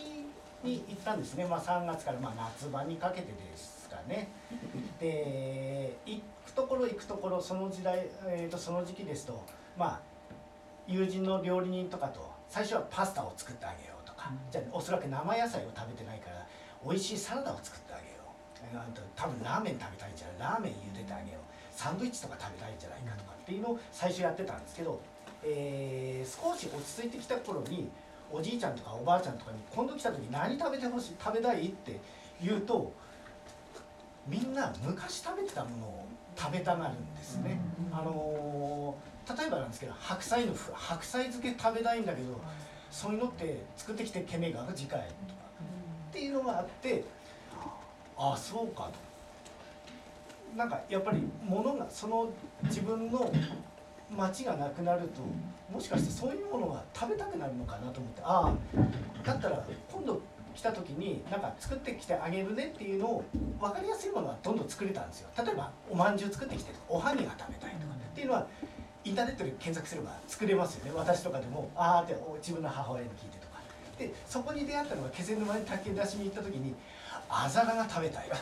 [0.64, 3.77] に行ったんですね、まあ、3月からまあ夏場にかけてです。
[3.77, 3.77] か
[4.08, 4.30] ね。
[5.00, 9.44] で行くところ行くところその時代、えー、とその時期ですと
[9.78, 10.00] まあ
[10.88, 16.48] 友人の料理人とかと最初はパスタを作ってあげようとか、じゃあおそらく生野菜を食べてないから
[16.86, 18.16] 美味しいサラダを作ってあげよ
[18.74, 18.78] う。
[18.78, 20.40] あと多分ラーメン食べたいんじゃない？
[20.40, 21.42] ラーメン茹でてあげよう。
[21.72, 25.00] サンドイッチとか食べたいんじゃないかとかっていうのを最初やってたんですけど、
[25.44, 27.90] えー少し落ち着いてきた頃に
[28.32, 31.16] おじいちゃんとかおばあちゃんとかに今度来た時何食べてほしい？
[31.24, 31.68] 食べたい？
[31.68, 32.00] って
[32.42, 32.92] 言うと
[34.28, 37.60] みんな昔食べてたものを食べたがるんですね。
[37.92, 42.40] あのー例えばなんですけど白菜のふ白菜漬け食べたいんだけど
[42.90, 45.42] そういうのって作ってきてけねえが次回とか
[46.12, 47.04] っていうのがあって
[48.18, 48.94] ああそうかと。
[50.58, 52.30] なんかやっぱり物がその
[52.64, 53.30] 自分の
[54.16, 55.22] 町がなくなると
[55.72, 59.62] もしかしてそういうものが食べたくなるのかなと思ってああだったら
[59.92, 60.22] 今度
[60.58, 63.24] 来た時になんか作ってきてあげるねっていうのを
[63.60, 65.30] 分かりやすいものはどんどん作れたんですよ。
[65.38, 68.48] 例えばおまんじゅう作ってきてとかおはぎが食べたいとかっていうのは
[69.06, 70.92] インターネットで検索すれば作れますよね。
[70.96, 73.58] 私とかでもああってお自分の母親に聞いてとか。
[74.00, 76.74] でそこに出会ったのが気仙沼に竹出しに行った時に
[77.30, 78.30] あざらが食べたい。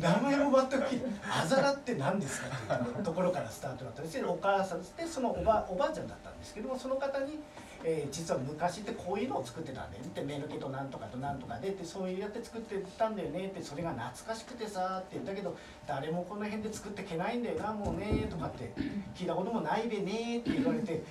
[0.00, 7.38] 名前も全く聞いてあざらって何ですかっていうところからスタートだったんですけどお母さんでそのおばおばあちゃんだったんですけどもその方に、
[7.86, 15.54] えー実は昔ってこういうのを作ってたんだよねってメルケとなんとかとなんとかでってそういうやって作ってたんだよねってそれが懐かしくてさって言ったけど
[15.86, 18.72] 誰もこの辺で作ってけないんだよなもうねとかって
[19.14, 21.02] 聞いたこともないべねって言われて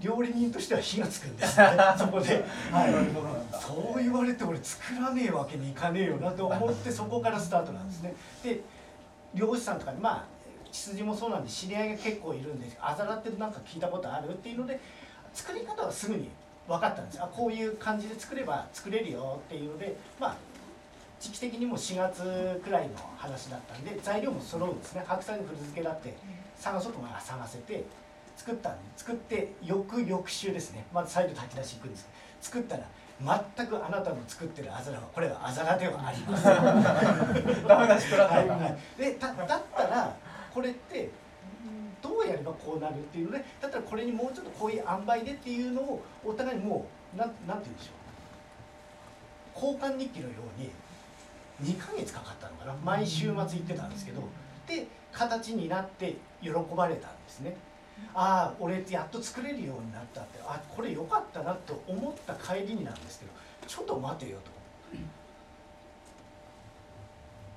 [0.00, 1.66] 料理人としては火がつくんですね
[1.98, 2.44] そこで。
[2.72, 2.92] はい
[3.58, 8.14] そう言われて俺作らねえわけにいかねえよなと思ってそこからスタートなんですね。
[8.42, 8.60] で
[9.34, 10.24] 漁師さんとかにまあ
[10.70, 14.78] 血筋もそうなんで知り合いが結構いるんであざらってなんか聞いたことあるっていうので
[15.36, 16.30] 作り方はすぐに
[16.66, 17.22] 分かったんです。
[17.22, 20.36] あこういう感じで作れば作れるよっていうのでまあ
[21.20, 25.04] 時期的にも4月くらいの話だったんで材料も揃うんですね。
[25.06, 26.16] 白菜の古漬けだって
[26.58, 27.84] 探そうと思えば探せて
[28.36, 30.86] 作ったんで作って翌翌週ですね。
[30.92, 32.08] まず再度炊き出し行くんです
[32.40, 32.82] 作ったら
[33.56, 36.54] 全くあなたの作ってるあざらはこれはあざらではありません。
[37.68, 38.76] ダメな人だったはいんだ、はい。
[38.98, 40.14] でだだったら
[40.52, 41.10] これって
[42.02, 47.90] どうやればこうなるっていうのでだったらこれにもうちょっとこういう塩梅でっていうのをお互いにもうなんなんて言うんでしょ
[49.62, 49.64] う。
[49.74, 50.70] 交換日記のように
[51.74, 52.74] 2ヶ月かかったのかな。
[52.84, 54.22] 毎週末行ってたんですけど。
[54.66, 57.56] で形になって喜ばれたんですね。
[58.14, 60.40] ああ俺やっと作れるようになったって。
[60.44, 63.32] あこれ良かったなと思った帰りになんですけど
[63.66, 64.50] ちょっと待てよと。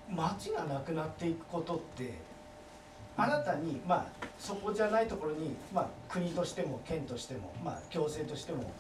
[0.10, 2.14] 町がなくなっていくことって
[3.20, 8.72] あなたにまあそこじゃないところに、まあ、国としても県としても、まあ、行政としても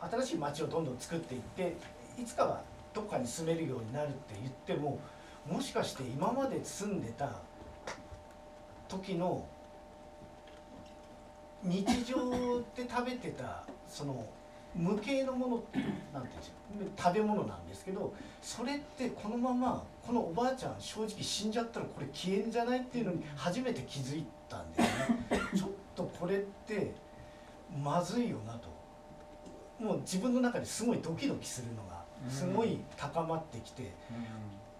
[0.00, 1.76] 新しい町をどんどん作っていって
[2.18, 2.62] いつかは
[2.94, 4.98] どっかに住めるようになるって言っても
[5.46, 7.32] もしかして今まで住んでた
[8.88, 9.44] 時の
[11.62, 14.26] 日常で食べてたその
[14.74, 25.40] 無形のものってなんて言うんでしょう食べ物なんですけどそれってこのままこのおばあちゃん正直死んじゃったらこれ消えんじゃないっていうのに初めて気づいたんですね。
[25.56, 26.92] ちょっとこれって
[27.82, 28.68] まずいよなと。
[29.78, 33.92] もう自分の中ですごいドキドキするのがすごい高まってきて、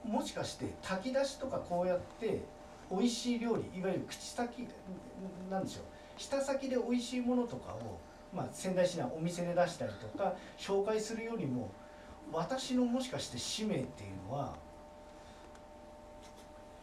[0.04, 2.42] もしかして炊き出しとかこうやって
[2.90, 4.68] 美味しい料理いわゆる口先
[5.50, 5.84] なんでしょう
[6.18, 7.98] 舌先で美味しいものとかを
[8.34, 11.70] まあ、仙台市内お店で出したりとか紹介するよりも
[12.32, 14.54] 私のもしかして使命っていうのは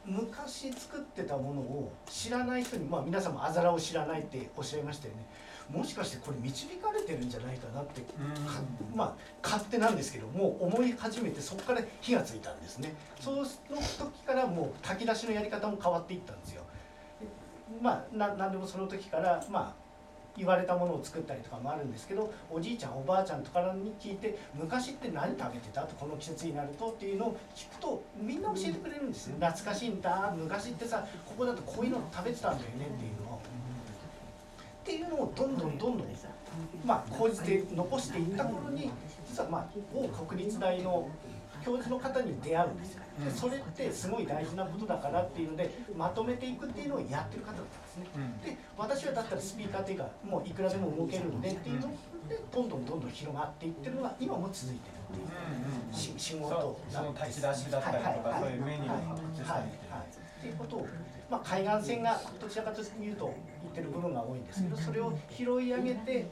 [0.06, 5.26] 昔作ってたものを知らない人に、まあ、皆さんもあざらを知らないっておっしゃいましたよね。
[5.72, 8.08] もしかしてこれ導かれてるんじゃないかなってか
[8.96, 12.96] まあ勝手なんですけどもう思い始めてそこから火がついたんですね。
[13.20, 16.64] その時からもう炊き出しのやり方も変わっていったんですよ。
[17.82, 19.79] まあな何でもその時からまあ
[20.40, 25.82] 言われたものを作ったりとかもあるんですけどおじいちゃんおばあちゃんとかに聞いて昔って何食べてた？
[25.82, 29.36] とこの季節になるとっていうのを聞くとみんな教えてくれるんですよ。
[29.40, 33.40] 懐かしいんだ昔ってさここだとこういうの食べてたんだよねっていうのを。
[33.40, 36.08] っていうのをどんどんどんどん
[36.84, 38.90] まあ講じて残していった頃に
[39.30, 41.08] 実はまあ某国立大の
[41.64, 43.04] 教授の方に出会うんですよ。
[43.24, 48.06] でそれってすごい大事なことだからっていうのでまとめていくっていうのをやってる方だったんですね。
[48.44, 51.90] で私はだったらスピーカーっていうかもういくらでも動けるんでっていうの。
[52.30, 55.24] でどんどんどんどん広がっていってるのが今も続いてるってい
[55.92, 60.00] うし仕事そうその立ち出しだったりとか、そういうメニューを発掘したりっていう、はい。
[60.00, 60.20] はい。
[60.40, 60.88] っていうことを、
[61.30, 66.28] まあ、海岸線がどちらかというと言ってる部分が多いんですけどそれを拾い上げて、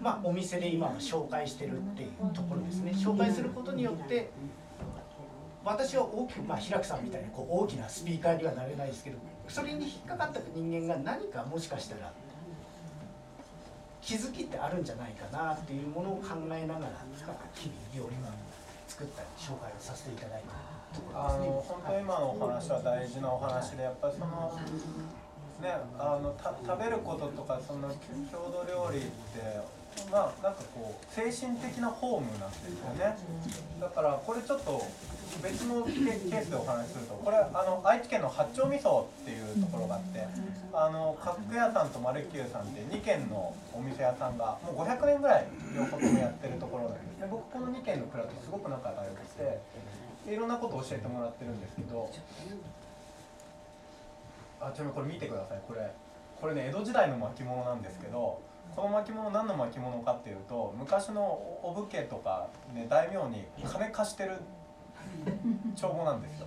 [0.00, 4.30] まあ、お店で今は紹介してるっていうところですね紹介することによって
[5.62, 12.12] 私は大きく、まあ、平久さんみたいにこう大きなスピーカーにはなれないですけどそれに引っかかった人間が何かもしかしたら
[14.00, 17.04] 気づきってあるんじゃないかなっていうものを考えながら
[17.54, 18.32] 日々料理は
[18.88, 20.56] 作ったり紹介をさせていただいている
[20.94, 21.46] ところあですね。
[21.46, 24.58] の本当今のお話は大事なお話でやっぱりその
[25.60, 29.79] ねあのた食べることとかその郷土料理って
[30.10, 33.16] まあなんかこう精神的なホームなんですよね。
[33.80, 34.82] だからこれちょっと
[35.42, 40.26] 別のケースでお話しするとこれあの愛知県の八丁味噌っていうところがあって
[40.72, 47.28] あの角屋さんとマルキューさんって2軒のお店屋さんがもう500年ぐらい両方ともやってるところなんですね。
[47.30, 49.60] 僕この2軒の蔵とすごく仲が良くて
[50.32, 52.10] いろんなことを教えてもらってるんですけど
[54.60, 55.60] あちなみにこれ見てください。
[55.66, 55.90] これ
[56.40, 58.40] これね江戸時代の巻物なんですけど
[58.74, 61.22] この巻物何の巻物かっていうと昔の
[61.62, 64.32] お武家とか、ね、大名に金貸してる
[65.76, 66.46] 帳簿なんですよ。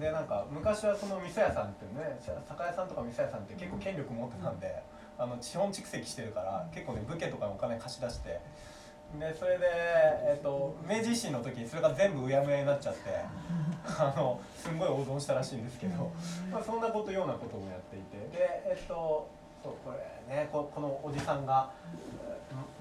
[0.00, 4.82] でなんか昔はその味噌屋さんってね酒屋さんとか味噌屋さんって結構権力持ってたんで
[5.18, 8.40] あの資本蓄積してるから結構ね武家とかにお金貸し出して
[9.18, 9.66] でそれで、
[10.26, 13.00] えっと、明治維新の時にそれが全部うやむやになっちゃって
[13.86, 16.10] あのすんごい大損したらしいんですけど、
[16.50, 19.28] まあ、そんなことようなこともやっていてでえっと
[19.64, 19.96] そうこれ
[20.28, 21.72] ねここのおじさんが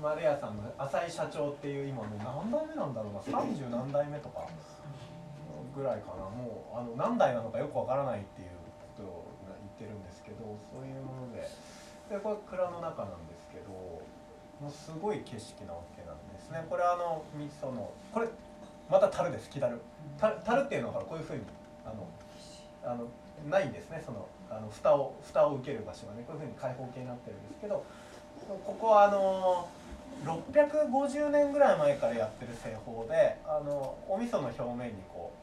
[0.01, 4.43] 丸屋さんの浅井社長っていう今もう何代目なんだろうな30何代目とか
[5.73, 6.27] ぐらいかな。
[6.29, 8.49] もうあの何代なのかよくわからないっていう
[8.97, 9.25] ことを
[9.79, 11.47] 言ってるんですけどそういうもので。
[12.11, 16.67] でこれ蔵の中なんですけどもうすごい景色なわけなんですね。
[16.69, 18.27] これあの味噌のこれ
[18.91, 19.79] また樽です木樽。
[20.19, 21.41] 樽っていうのはこういうふうに
[21.85, 22.05] あの
[22.91, 23.07] あの
[23.49, 27.83] ないんですねそのあの蓋を蓋を受ける場所がねこういうふうに開放形になってるんですけど
[28.65, 29.67] ここはあの
[30.25, 35.33] 650年ぐらい前からやってる製法であのお味噌の表面にこ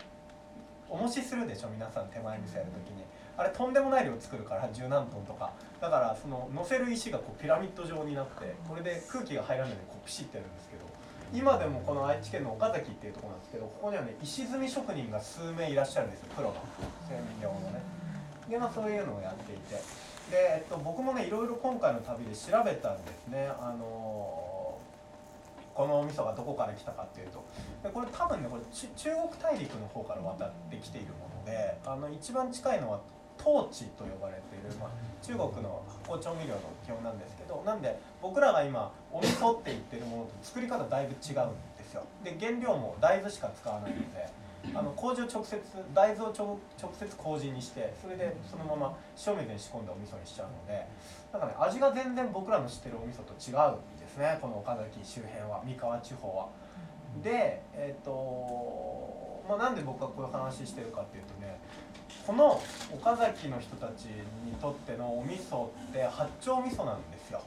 [0.91, 3.05] う重しするでしょ皆さん手前味噌やる時に。
[3.37, 5.53] あれとんでもない量作るから十何トンとか。
[5.81, 10.69] だからその乗せる石がこうピラミッド状になってこれで空気が入らないでこうピシッてやるんです
[11.33, 16.55] 今でもこの愛知県の岡崎っていうところなんですけどここにはね石積み職人が数名いらっしゃるんですよプロの。
[17.09, 17.83] 製麺用のね。
[18.49, 19.75] でまあそういうのをやっていて。
[20.31, 23.51] で、えっと、僕もねいろいろ今回の旅で調べたんですね。
[23.61, 24.51] あのー
[25.81, 27.43] このお味噌がどこから来たかっていうと。
[27.83, 33.01] でこれ多分ねこれち中国大陸の方から渡ってきているものであの一番近いのは
[33.41, 34.91] トーチと呼ばれている、まあ、
[35.25, 42.05] 中国の発酵調味料の基本なんですけどなんで僕らが今お味噌って言ってるものと作り方だいぶ違うんですよ。
[42.23, 44.29] で原料も大豆しか使わないので
[44.77, 45.57] あの麹を直接
[45.95, 50.87] 大豆を直直接麹にしてそれでそのまま塩水に仕込んだお味噌にしちゃうので
[51.33, 56.49] なんかね味が全然僕らの知ってるお味噌と違うんですねこの岡崎周辺は三河地方は。
[57.25, 61.59] でえっ、とまあ、なんで僕はこういう話してるかっていうとね
[62.31, 62.63] この
[62.95, 64.05] 岡崎の人たち
[64.47, 67.43] にとってのお味噌って八丁味噌なんですよ。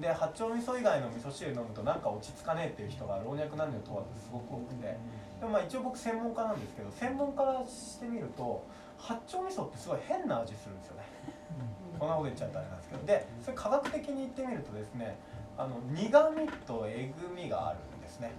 [0.00, 4.86] で八丁味噌以外の味噌汁飲むとなんか落ち着かねえっていう人が老若男女問わずすごく多くて。
[4.86, 8.64] でもまあ一応僕専門家なんですけど専門家からしてみると
[8.98, 11.02] 八丁味噌ってすごい変な味するんですよね。
[11.98, 13.04] こんなこと言っちゃったらあれなんですけど。
[13.04, 15.18] でそれ科学的に言ってみるとですね
[15.58, 18.30] あの苦味とえぐみがあるんですね。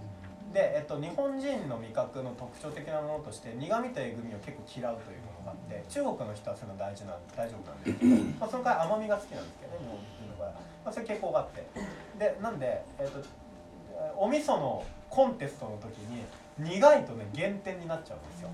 [0.54, 10.52] で、えっと、日本人の味覚の特徴的なものとして苦味とえぐみを結構嫌うというものがあって中国の人はそういうの大事なん大丈夫なんですけど、 まあ、その代わり甘みが好きなんですけどね日本のが、
[10.84, 11.64] まあ、そういう傾向があって。
[12.18, 13.20] でなんで、えー、と
[14.16, 16.24] お味噌のコンテストの時に
[16.58, 18.48] 苦いとね減点になっちゃうんですよ。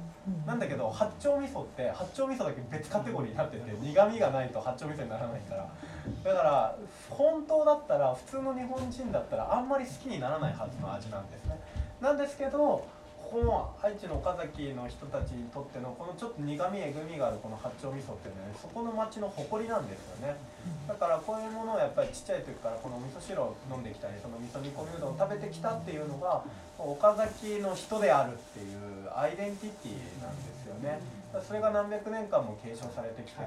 [0.46, 5.68] なんだけど八丁味噌って八丁味噌だけ別カテゴリーになってて苦味がないと八丁味噌にならないから。
[6.24, 6.76] だから
[7.10, 11.58] 本当だったら普通の日本人だったらあんまり好きにならないはずの味なんですね。
[12.00, 12.86] なんですけど
[13.30, 20.34] この愛知の岡崎の人たちにとってのこのちょっと苦味えぐみがあるこの八丁味噌っていうのはねそこの町の誇りなんですよね。
[20.90, 26.42] だからこういうものをやっぱりちっちゃい時からこの味噌汁を飲んできたりその味噌煮込みうどんを食べてきたっていうのが
[26.76, 30.98] 岡崎の人であるっていうアイデンティティなんですよね。
[31.46, 33.38] それが何百年間も継承されてきて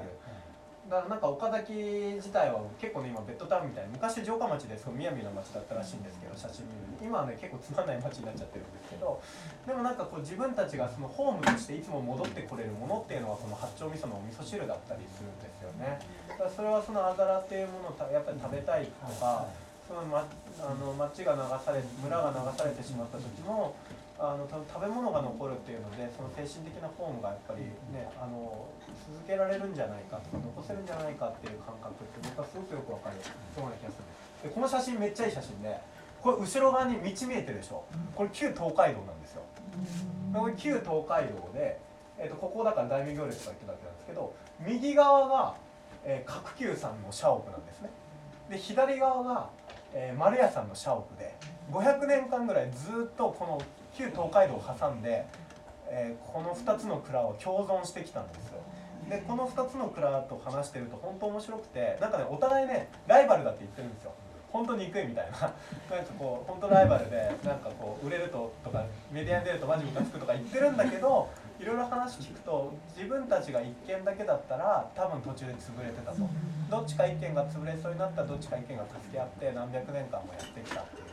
[0.90, 1.72] だからなんか岡崎
[2.20, 9.20] 自体は結構ね今ベッドタウンみたいに昔城下町ですごい雅な町だったらしいんですけど写真見るに今はね結構つまんない町になっちゃってるんですけど
[9.66, 16.00] でもなんかこう自分たちがそのホームとしていつも戻ってこれるものっていうのはこの八丁味噌のお味噌汁だったりするんですよね。
[16.28, 19.48] だからそれはそのあざらっていうものをたやっぱり食べたいとか
[19.88, 20.28] その、ま、
[20.60, 23.74] あの町が流され村が流されてしまった時も
[24.18, 28.66] あのた食べ物が残るっていうのでその精神的なホームがやっぱりねあの
[29.10, 33.16] 続けられるんじゃないかとか残せるんじゃないかっていう感覚って僕はすごくよくわかる
[33.54, 35.74] そうな気がするでこの写真めっちゃいい写真で
[36.22, 39.42] これ後ろ側に道見えてるでしょこれ旧東海道なんですよ。
[40.32, 41.78] これ旧東海道で、
[42.18, 45.54] えー、とここだから大名行列とか言ってたわけなんですけど右側が、
[46.04, 47.90] えー、角球さんの社屋なんですね。
[48.48, 49.50] で左側が、
[49.92, 51.34] えー、丸屋さんの社屋で
[51.70, 53.60] 500年間ぐらいずっとこの
[53.96, 55.26] 旧東海道を挟んで、
[55.88, 58.60] えーこの2つの蔵を共存してきたんですよ。
[59.08, 64.12] でこの2つの蔵と話してると本当面白くてなんかねお互いねライバルだって言ってるんですよ。
[64.50, 65.38] 本当に憎いみたいな。
[65.90, 71.28] なんかこう本当ライバルでなんかこう売れるととかメディアに出るとマジムカつくとか言ってるんだけど
[71.60, 76.18] いろいろ話聞くと自分たちが一軒だけだったら多分途中で潰れてたと。
[76.70, 81.06] どっちか一軒が潰れそうになったらどっちか一軒が助け合って何百年間もやってきたっていう。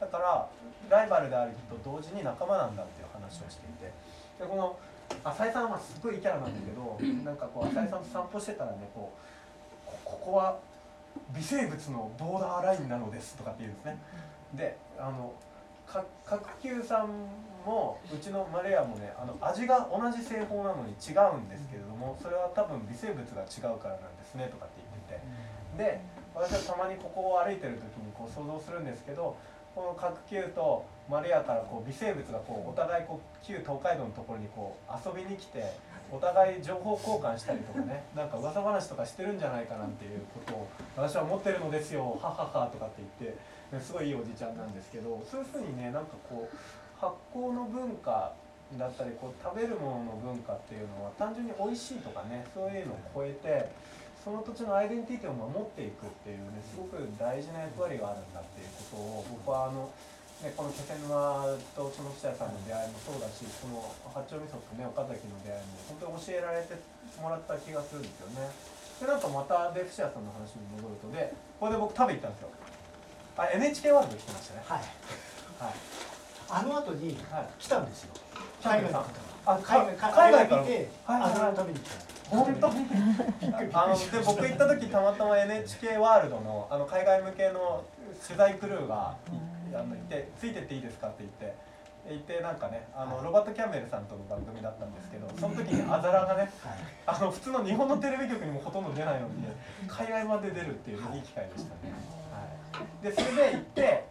[0.00, 0.46] だから
[0.88, 3.92] ライバルであると同時に仲間なんだっていう話をしていて
[4.40, 4.78] でこの
[5.24, 9.12] 浅井さんはまあすごいいいキャラなんだけど なんかこう浅井さんと散歩してたらねこ
[9.86, 10.58] うこここは
[11.34, 13.98] 微生物のボーダーラインなのですとかって言うんですね。
[14.54, 15.32] であの
[15.86, 17.08] か角球さん
[17.64, 24.74] もうちのマレアもねあの味が同じ製法なのに違うんですけれどもそれは多分微生物が違うからなんですねとかって
[25.08, 25.48] 言ってて。
[25.76, 26.00] で
[26.34, 29.36] 私はたまにここを歩いてる時にこう想像するんですけど
[29.78, 35.70] この角球とマレアからこう微生物がこうお互いこう旧東海道のところにこう遊びに来て
[36.10, 42.18] お互い情報交換したりとかね なんか噂話とかしてるんじゃないかなんていうことを私は思ってるのですよ。
[42.20, 43.38] はははとかって言って、
[43.70, 46.56] ねすごいいいおじちゃんなんですけどそういうふうにねなんかこう
[46.98, 48.32] 発酵の文化
[48.76, 53.70] だったりこう食べるものの文化っていうのは単純に美味しいとかねそういうのを超えて
[54.24, 59.88] その土地のアイデンティティを守っていくっていうねすごく大事な役割があるんだっていうことを僕はあの、
[60.42, 63.80] ね、この気仙沼とその記者さんの出会いもそうだしこの
[64.12, 66.76] 八丁味噌とね岡崎の出会いも本当に教えられて
[67.22, 68.50] もらった気がするんですよね。
[68.98, 72.50] でなんかまたで伏屋さんの話に戻るとでこれで僕食べ行ったんですよ。
[73.38, 74.62] あ NHK ワールド来てましたね。
[74.66, 74.82] はい
[75.62, 75.98] はい。
[76.50, 77.48] あの後にはい。
[77.58, 78.14] 来たんですよ
[78.60, 87.84] キャンベルさん海外の方あ海外か海外から見てはいはいあの食べに来た本当あので僕行った時たまたま NHK ワールドのあの海外向けの
[88.26, 89.16] 取材クルーが
[89.72, 91.54] いあのいて「ついてっていいですか?」って言って
[92.08, 96.50] 行ってなんかねあのロバート・キャンベルさんとの番組だったんですけどその時にあざらがねはい
[97.06, 99.48] あの普通の日本のテレビ局にもほとんど出ないのにね
[99.86, 101.92] 海外まで出るっていういい機会でしたね。
[102.72, 104.04] はい、でそれで行って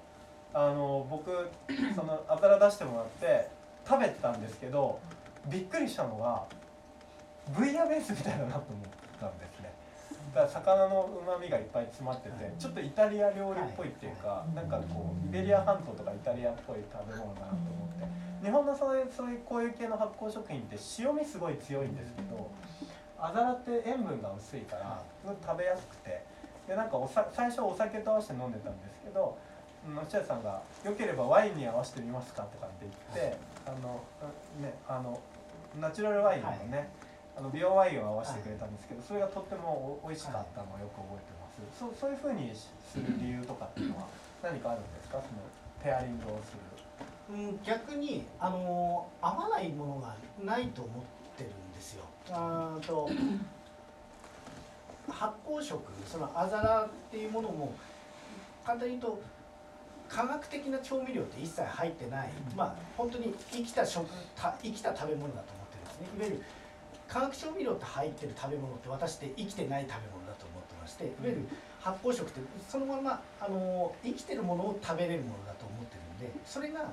[0.53, 1.51] あの僕
[1.95, 3.49] そのあざら出してもらって
[3.87, 4.99] 食べたんですけど
[5.47, 6.43] びっくりしたのが
[7.55, 8.87] ブイヤベースみたいだなと思っ
[9.19, 9.71] たんですね。
[10.33, 18.07] だから魚のうまみがいっぱい詰まっててちょっとイタリア料理っぽいっていうかなんかこうイベリア半島とかイタリアっぽい食べ物だなと思って。
[18.43, 22.51] 日本のそういうそういうこういう系の発酵食品って塩味すごい強いんですけど
[23.19, 26.37] あざらって塩分が薄いから食べやすくて。
[26.67, 29.37] でなんかおさ最初お酒と合わせて飲んでたんですけど
[29.87, 34.01] うん落合さんが「よければワインに合わせてみますか?」とかって言ってあの
[34.61, 35.17] ねあの
[35.79, 36.89] ナチュラルワインのね、
[37.37, 44.07] あの美容ワインを合わせてくれたんですけど、それがとってもお美味しかったのをよく覚えてます、そうそういうふうにする理由とかっていうのは
[44.41, 45.21] 何かあるんですか？
[45.21, 45.45] その
[45.83, 46.59] ペアリングをする。
[47.29, 51.03] うん、逆に、あのー合わないものがないと思っ
[51.37, 52.05] てるんですよ。
[52.31, 53.09] あーと
[55.11, 57.73] 発酵食そのあざらっていうものも
[58.65, 59.21] 簡単に言うと
[60.09, 66.07] 科学的な調味料って一切入ってない、まあ本当に生きた食た生きた食べ物だと思ってるんですね。
[66.17, 66.43] いわゆる
[67.07, 71.47] 化学調味料って入ってる食べ物って私って生きてない食べ物だと思ってましていわゆる
[71.79, 76.91] 発酵食ってそのままあの生きてるものを食べれるものだと思ってるんでそれが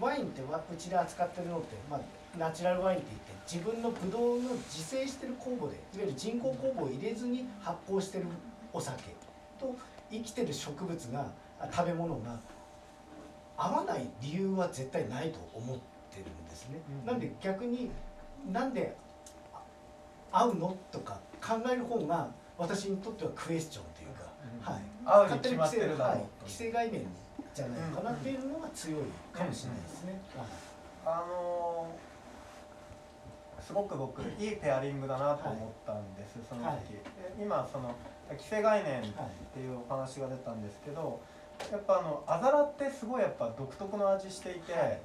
[0.00, 2.00] ワインってわうちで扱ってるのって、まあ、
[2.38, 8.26] ナチュラルワインって言って自分のブドウの自生してる酵母でいわゆる人工酵母を入れずに発酵してる
[8.72, 9.02] お酒
[9.60, 9.74] と
[10.10, 11.30] 生きてる植物が
[11.60, 12.38] あ食べ物が
[13.56, 15.78] 合わない理由は絶対ないと思っ
[16.10, 16.80] てるんですね。
[17.02, 17.90] うんなんで逆に
[18.52, 19.03] なんであ
[20.34, 20.76] 合うの？
[20.90, 22.28] とか考える方が
[22.58, 24.74] 私にとってはクエスチョンというか、うん。
[24.74, 24.82] はい、
[25.28, 26.04] 合うに決まってるだろうと。
[26.04, 27.06] はい、既成概念
[27.54, 29.00] じゃないのかなっていうのが強い
[29.32, 30.20] かもしれないですね。
[31.06, 32.14] あのー
[33.64, 36.76] すごく僕いいペアリングだなと思ったんです、その時、はい。
[36.76, 37.94] で今その
[38.38, 39.04] 既成概念っ
[39.54, 41.22] ていうお話が出たんですけど
[41.70, 44.98] やっぱあのあざらってすごいやっぱ独特の味していて、はい。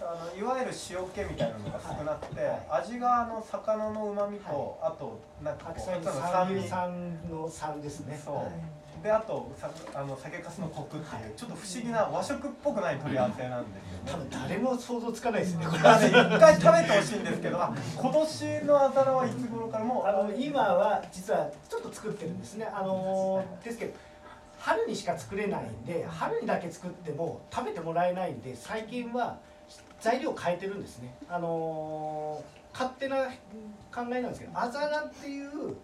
[0.00, 2.82] あのいわゆる塩気みたいなのが少なくて、はい。
[2.82, 6.54] 味があの魚のうまみと、あとなんかこうの酸味。
[6.60, 8.20] 味酸の酸ですね。
[8.22, 8.36] そう。
[8.36, 8.46] はい。
[9.02, 14.28] であとさあの酒粕のコクっていうちょっと不思議な和食っぽくない取り合わせなんですよね。
[14.30, 15.64] 多分誰も想像つかないですね。
[15.64, 22.66] これ一回食べてほしいんですけどあ今年のあざらはいつ頃からもうあの今は実はちょっと作ってるんですね。
[22.70, 23.94] あのですけど
[24.60, 29.38] 春にしか作れないんで春にだけ作っても食べてもらえないんで最近は
[30.00, 31.14] 材料変えてるんですね。
[31.28, 32.42] あの
[32.72, 33.24] 勝手な
[33.92, 35.74] 考えなんですけどあざらっていう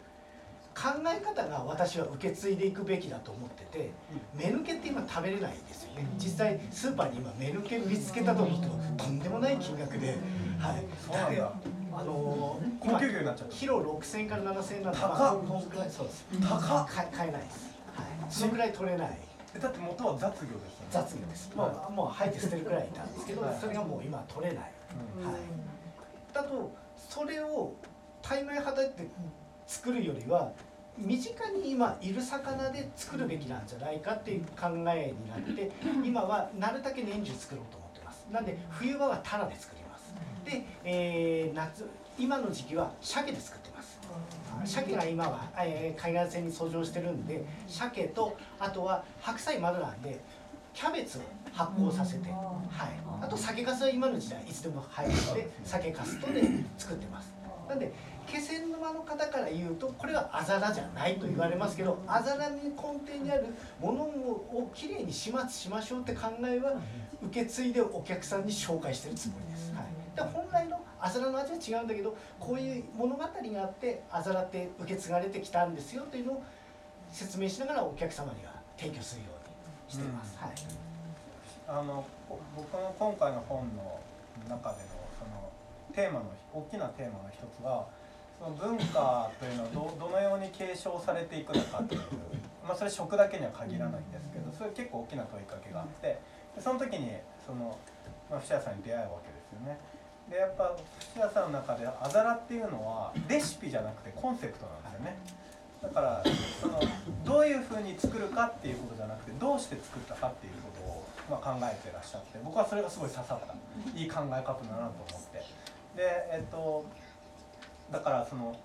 [0.77, 3.91] 考え方が私は受け継いでいくべきだと思ってて
[4.35, 6.07] 目抜けって今食べれないですよね。
[6.19, 10.17] 実際スーパーに今目抜け見つけたと思うととんでもない金額で、
[10.59, 11.53] はい、そうなんだ。
[11.99, 13.55] あのー高級魚になっちゃった。
[13.55, 15.43] キロ6000円から7000円なんで高っ。
[15.43, 16.27] まあそうです。
[16.47, 16.87] 高っ。
[16.89, 17.76] 買買えないです、はい、
[18.29, 19.19] そのくらい取れない。
[19.55, 20.65] えだって元は雑魚ですよね。
[20.91, 23.59] 雑魚です、まあ、もう吐いて捨てるくらいなんですけどはい。
[23.59, 24.73] それがもう今取れない、
[25.21, 25.27] うん。
[25.27, 25.41] はい、
[26.33, 26.73] だと
[27.09, 27.75] それを
[28.23, 29.09] 大枚はたいて
[29.67, 30.53] 作るよりは
[30.99, 35.71] 身近に今いる魚で作るべきなんじゃないかっていう考えになって
[36.05, 38.27] 今はなるだけ年中作ろうと思ってます。
[38.31, 40.15] なんで冬場はタラで作ります。
[40.45, 41.89] で、えー夏
[42.19, 43.66] 今の時期は鮭で作ってます
[44.65, 50.21] 鮭が今は、えー海岸線に遡上してるんで鮭とあとは白菜まだなんで
[50.75, 52.41] キャベツを発酵させて、はい、
[53.23, 56.43] あと酒粕は今の時代いつでも入るので酒粕とで
[56.77, 57.35] 作ってます。
[57.69, 57.93] なんで
[58.27, 63.47] 気仙沼の方から言うとこれはあざらじゃないと言われますけどあざらに根底にある
[63.81, 66.75] ものをきれいに始末しましょうって考えは
[67.23, 69.85] 受け継いでお客さんに紹介してるつもりです、はい、
[70.17, 76.43] で本来のあざらの味は違うんだけどこういう物語があってあざらって受け継がれてきたんですよというのを
[77.13, 80.51] 説明しながらお客様には提供するようにしています、はい。
[81.69, 84.01] あのこ僕の今回の本の
[84.49, 84.85] 中での
[85.19, 85.51] その
[85.93, 87.87] テーマの大きなテーマの一つは
[88.39, 92.01] その文化というのはどどのように継承されていくのかという、
[92.67, 96.21] まあ、それ食だけには限らないんですけどそれ結構大きな問いかけがあって
[96.55, 97.11] でその時に
[97.45, 97.79] その、
[98.31, 99.79] まあ、節屋さんに出会うわけですよね。
[100.31, 105.17] でやっぱ節屋さんの中であざらっていうのはレシピじゃなくてコンセプトなんですよね。
[105.83, 106.25] だから
[106.61, 106.81] その
[107.25, 113.55] どういうふうに作るかっていうことじゃなくてどうして作ったかっていうことを、まあ、考えてらっしゃって僕はそれがすごい刺さった。
[113.95, 115.39] いい考え方だなと思って。
[115.97, 116.03] で
[116.33, 116.85] えっと
[117.93, 118.57] だからその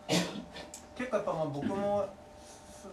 [0.98, 2.10] 結構やっぱまあ僕も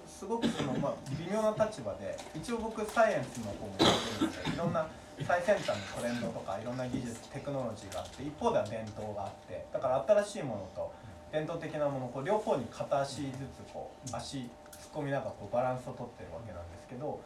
[0.07, 4.87] すすごくその、まあ、微妙な立場で一応僕サイエンスの方もやってるんでいろんな
[5.25, 10.93] 最先端のトレンドとかいろんな技術テクノロジーがあって一方では伝統があってだから新しいものと
[11.33, 14.49] 伝統的なものこう両方に片足ずつこう足突っ
[14.95, 17.21] 込みながらこうバランスをとってるわけなんですけど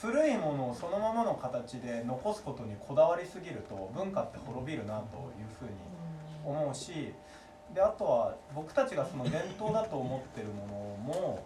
[0.00, 5.70] 古いものをそのままの形で残すことにこだわりすぎると文化って滅びるなというふうに
[6.44, 7.14] 思うし
[7.72, 11.44] であとは僕たちがその伝統だと思ってるものも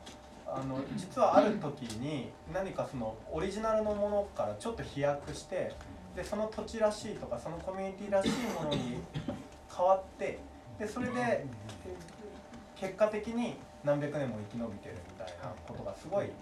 [0.48, 5.72] あの実はある時に何かそのオリジナルのものからちょっと飛躍して
[6.14, 8.98] でその土地らしいとかそのコミュニティらしいものに
[9.76, 10.38] 変わって
[10.78, 11.44] でそれで
[12.76, 16.32] 結果的に何百年も生き延びてるみたいなことがすごいいっ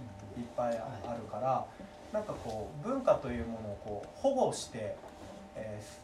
[0.57, 1.67] ぱいあるから
[2.13, 4.97] なんかこう文化というものをこう保護して、
[5.57, 6.04] えー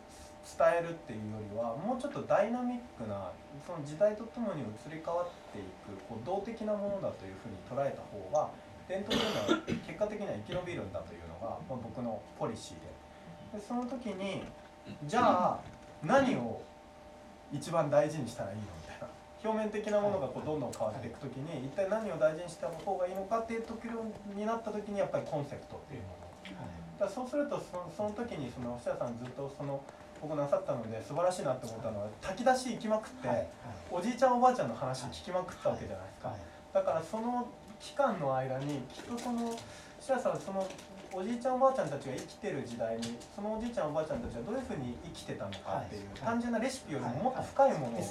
[0.59, 3.31] 伝えるっていうよりはもうちょっとダイナミックな
[3.67, 8.51] その時代とともに移り変わっていくこう動的なものだというふうに捉えた方が
[8.89, 12.81] 伝統というのは結果的には生き延びるんだというのが、まあ、僕のポリシー
[13.55, 13.61] で。
[13.61, 14.43] でその時に
[15.07, 15.61] じゃあ
[16.03, 16.63] 何を
[17.53, 19.09] 一番大事にしたらいいのみたいな
[19.43, 23.85] 表面的なものがこうどんどん変わっていく時に一体何を大事にした方がいいのかっていう時
[24.37, 26.21] になった時にやっぱりコンセプトっていうもの。
[27.01, 29.81] だそうするとそのその時にその星田さんずっとその
[30.21, 33.47] 僕なさったので素晴らしいなって思ったのは炊き出し行きまくって、はい
[33.93, 36.39] おじいちゃんおばあちゃんの話聞きまくったわけじゃないですか、はい
[36.73, 37.49] だからその
[37.81, 39.57] 期間の間にきっとその
[39.99, 40.63] 白さんはその
[41.13, 48.05] おじいちゃんおばあちゃんたちが生きてる時代にそのおじいちゃんおばあちゃんたちはどういうふうに生きてたのかっていう、はい単純なレシピよりももっと深いものを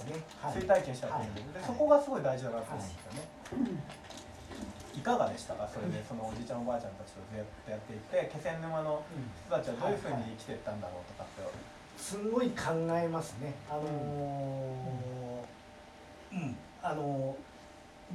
[0.52, 3.80] 追体験したと思うんで,、でそこがすごい大事だなと思うんですよね。
[4.98, 5.00] い。
[5.00, 5.70] かがでしたか？
[5.72, 11.48] それでそのおじいちゃんおばあちゃんたちとずっとやっていて気仙沼のうん人たちはどういうふうに生きてったんだろうとかって、
[12.00, 13.54] すごい考えますね。
[13.70, 17.50] あのーうん、あのー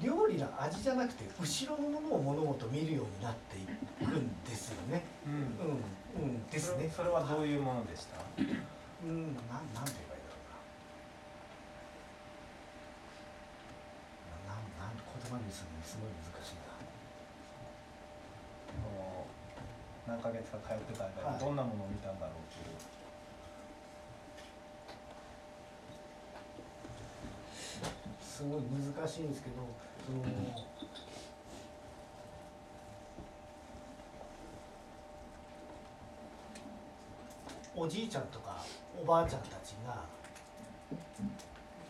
[0.03, 3.61] 料理の味じゃなくて後ろのものを物事見るようになってい
[4.05, 5.05] くんですよね。
[5.25, 6.91] うんうん、うん、ですね。
[6.91, 10.43] それはどういうものでした、うん、なん、なんて言えばいいだろ
[14.51, 14.59] うな。
[14.83, 16.75] な、なん、言葉にするのすごい難しいな。
[20.07, 23.04] 何ヶ月か通ってた間はいにどんなものを見たんだろうっていう。
[28.45, 29.57] すごい難しいんですけど、
[30.05, 30.23] その。
[37.77, 38.65] おじいちゃんとか
[39.03, 40.05] おばあちゃんたちが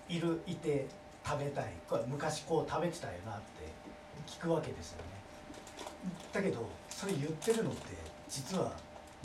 [0.08, 0.86] いるいて
[1.22, 1.74] 食べたい
[2.08, 3.42] 昔こう食べてたよなって
[4.26, 5.04] 聞くわけですよね
[6.32, 7.80] だけどそれ言ってるのって
[8.30, 8.72] 実は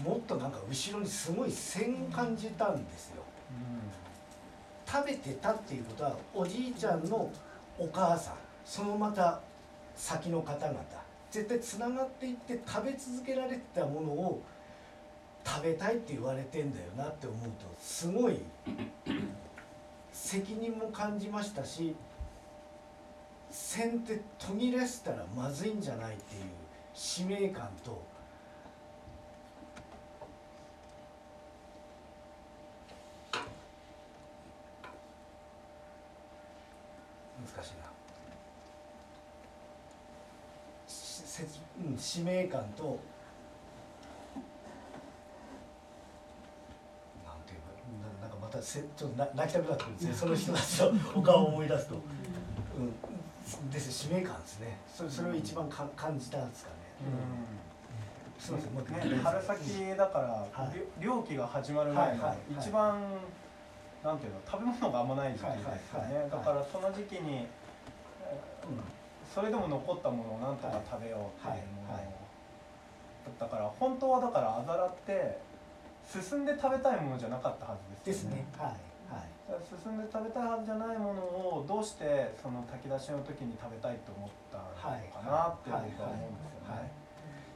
[0.03, 4.09] もっとなんか後ろにすごい線感じたんですようん
[4.92, 7.30] 食べてたっていうことはおじいちゃんの
[7.78, 8.36] お母さん
[8.66, 9.40] そのまた
[9.96, 10.80] 先の方々
[11.30, 14.42] 絶対つながっていって食べ続けられてたものを
[15.46, 18.40] 食べたいって言われてんだよなって思うとすごい
[20.12, 21.96] 責任も感じましたし
[23.52, 26.42] 先手途切らせたらまずいんじゃないっていう
[26.94, 28.02] 使命感と
[37.56, 37.90] 難しいな
[40.88, 41.44] しせ
[41.90, 43.00] うん使命感となんて
[47.48, 47.60] 言え
[48.22, 50.14] ばななんかまたせちょっとな泣きたくなってくるんですね。
[50.14, 54.78] その人たちのお顔を思い出すと、うん、です使命感ですね。
[54.88, 56.76] それそれを一番か感じたんですかね、
[58.38, 61.04] すみませんね、春先だから、はい。
[61.04, 62.38] 漁期が始まる前のはいはいはい。
[62.60, 63.02] 一番、
[64.04, 66.30] なんていうの食べ物があんまない時期ですよね。
[66.30, 68.99] だからその時期に、えーうん
[69.34, 72.13] それでも残ったものをなんとか食べようっていうものを、はいはい
[73.39, 75.38] だから本当はだからあざらって
[76.09, 78.38] 進んで食べたいものじゃなかったはずでですすよね。
[78.38, 78.73] ねはい
[79.05, 79.61] はい。
[79.69, 86.91] 進んで食べたいはずじゃないものをどうしてその炊き出しの時に食べたいと思ったのかなって僕は思うんですよはいね。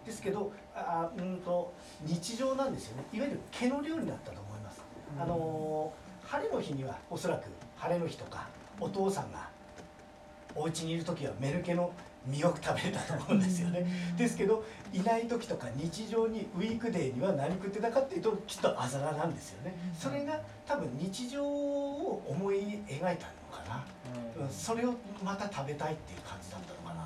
[0.05, 1.74] ですけどあうんと
[2.05, 3.05] 日常なんですよね。
[3.11, 4.82] いわゆる毛の量になったと思います、
[5.19, 7.45] あのー晴れの日にはおそらく
[7.78, 8.47] 晴れの日とか
[8.80, 9.49] お父さんが
[10.56, 11.91] お家にいる時はメルケの
[12.26, 13.86] 身を食べれたと思うんですよね。
[14.18, 19.76] ですけどいない時とか日常にウィークデーには何食ってたかっていうときっとあざらなんですよね。
[19.97, 22.56] それが多分日常を思い
[22.88, 23.18] 描いたの
[23.51, 23.84] かな、
[24.38, 24.45] うん。
[24.45, 24.93] うん、それを
[25.24, 27.01] また食べたいっていう感じだったのかな、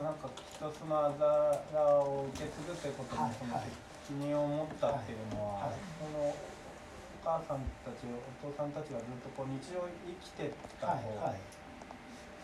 [0.00, 3.62] なんかきっとそのあざらを受け継ぐってことにはいはい。
[4.06, 5.78] 責任を持ったっていうのは、はいはい。
[5.98, 6.34] そのお
[7.22, 10.52] 母さんたちお父さんたちがずっとこう日常生きて
[10.82, 11.40] たはいはい。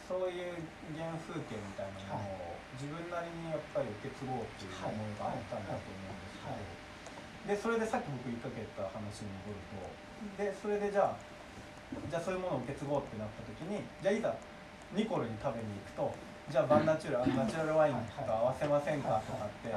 [0.09, 0.57] そういう
[0.97, 6.89] 原風景みたいなものを自分なりにやっぱり受け継ごうっていう思いがあったんだと思うんですけど、はい
[7.49, 11.16] でそれでさっき僕言いかけた話に戻るとでそれでじゃあ
[12.11, 14.37] じゃあそういうものを受け継ごうってなった時にじゃあいざ
[14.93, 16.12] ニコルに食べに行くと
[16.53, 19.72] じゃあバンナチュラルナチュラルワインと合わせませんかとかって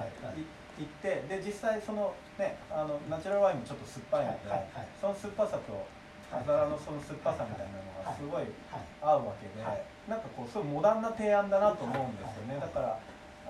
[0.78, 4.88] はいはいはいい言ってで実際そのねあのナチュラルワインもちょっと酸っぱいので、はいはいはい。
[5.00, 5.86] その酸っぱさと
[6.32, 8.88] アザラのその酸っぱさみたいなのがすごいはい。
[9.02, 9.84] 合うわけで、はい。
[10.08, 13.00] なんかこうすごいモダンな提案だなと思うんですよね、はいだから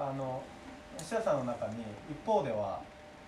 [0.01, 0.41] あの
[0.97, 2.81] 石田さんの中に一方では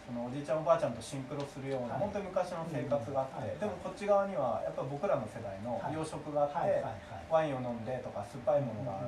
[0.05, 1.99] そのおじいちゃんおばあちゃんとシンクロするような、はい。
[2.01, 6.83] 本当に昔の生活があって、はいでもこっち側にはやっぱ僕らの世代の洋食があって、
[7.29, 9.07] ワインを飲んでとか酸っぱいものが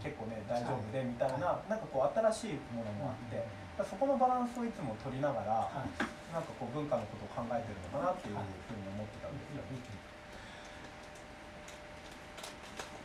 [0.00, 3.44] 結構ね大丈夫でみたいな、なんかこう新しいものもあって、
[3.84, 5.88] そこのバランスをいつも取りながら、はい。
[6.30, 9.66] なんかこう文化のことを考えてるのかなっていうふうに思ってたんですよ。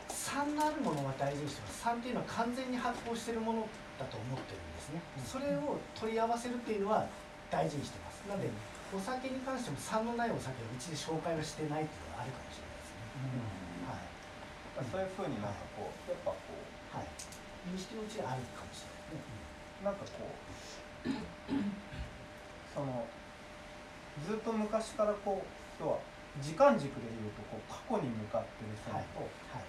[0.09, 1.79] 酸のあるものは大事にしてます。
[1.79, 3.65] 酸っていうのは完全に発酵してるもの
[3.97, 5.01] だと思ってるんですね。
[5.25, 7.07] それを取り合わせるっていうのは
[7.49, 8.21] 大事にしてます。
[8.27, 8.49] なので
[8.93, 12.93] お酒に関しても酸のないお酒をうちで紹介はしてないっていうのはあるかもしれないです
[14.85, 16.37] ね、そういうふうになんかこうやっぱこ
[16.93, 17.05] うはい。
[17.05, 19.25] はい認識のうちあるかもしれないね、
[19.83, 20.25] なんかこ
[21.05, 21.09] う
[22.73, 23.05] その
[24.27, 25.97] ずっと昔からこう要は
[26.41, 29.63] 時間軸でいうとこう過去に向かってる線と、はい。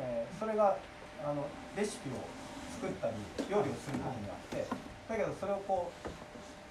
[0.00, 0.76] えーそれが、
[1.24, 1.46] あの
[1.76, 2.14] レシピを
[2.80, 3.14] 作ったり
[3.48, 4.66] 料理をする時にあって
[5.08, 6.08] だけどそれをこう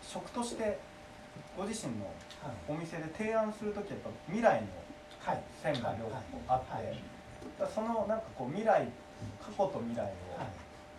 [0.06, 0.78] 食として
[1.56, 2.06] ご自身の
[2.44, 2.56] はい。
[2.68, 4.68] お店で提案する時はやっぱ未来の
[5.22, 5.44] はい。
[5.62, 6.98] 線が両方あって、
[7.74, 8.88] そのなんかこう未来
[9.40, 10.06] 過去と未来を
[10.38, 10.48] はい。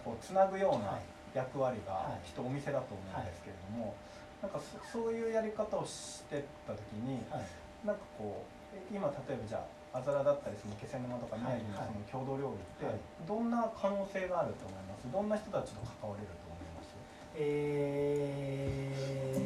[0.04, 1.02] こうつなぐようなはい
[1.34, 2.26] 役割がはい。
[2.26, 3.94] きっとお店だと思うんですけれども、
[4.42, 7.44] なんかそそういうやり方をしてった時にはい。
[7.86, 12.94] なんかこうえ今例えばじゃああざらだったりその気仙沼とか宮城のはいその郷土料理ってはい。
[13.26, 15.10] どんな可能性があると思います？
[15.12, 16.94] どんな人たちと関われると思います？
[17.36, 19.42] えー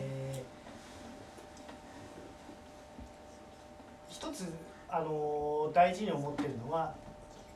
[4.08, 4.50] 一つ
[4.88, 6.94] あの大事に思ってるのは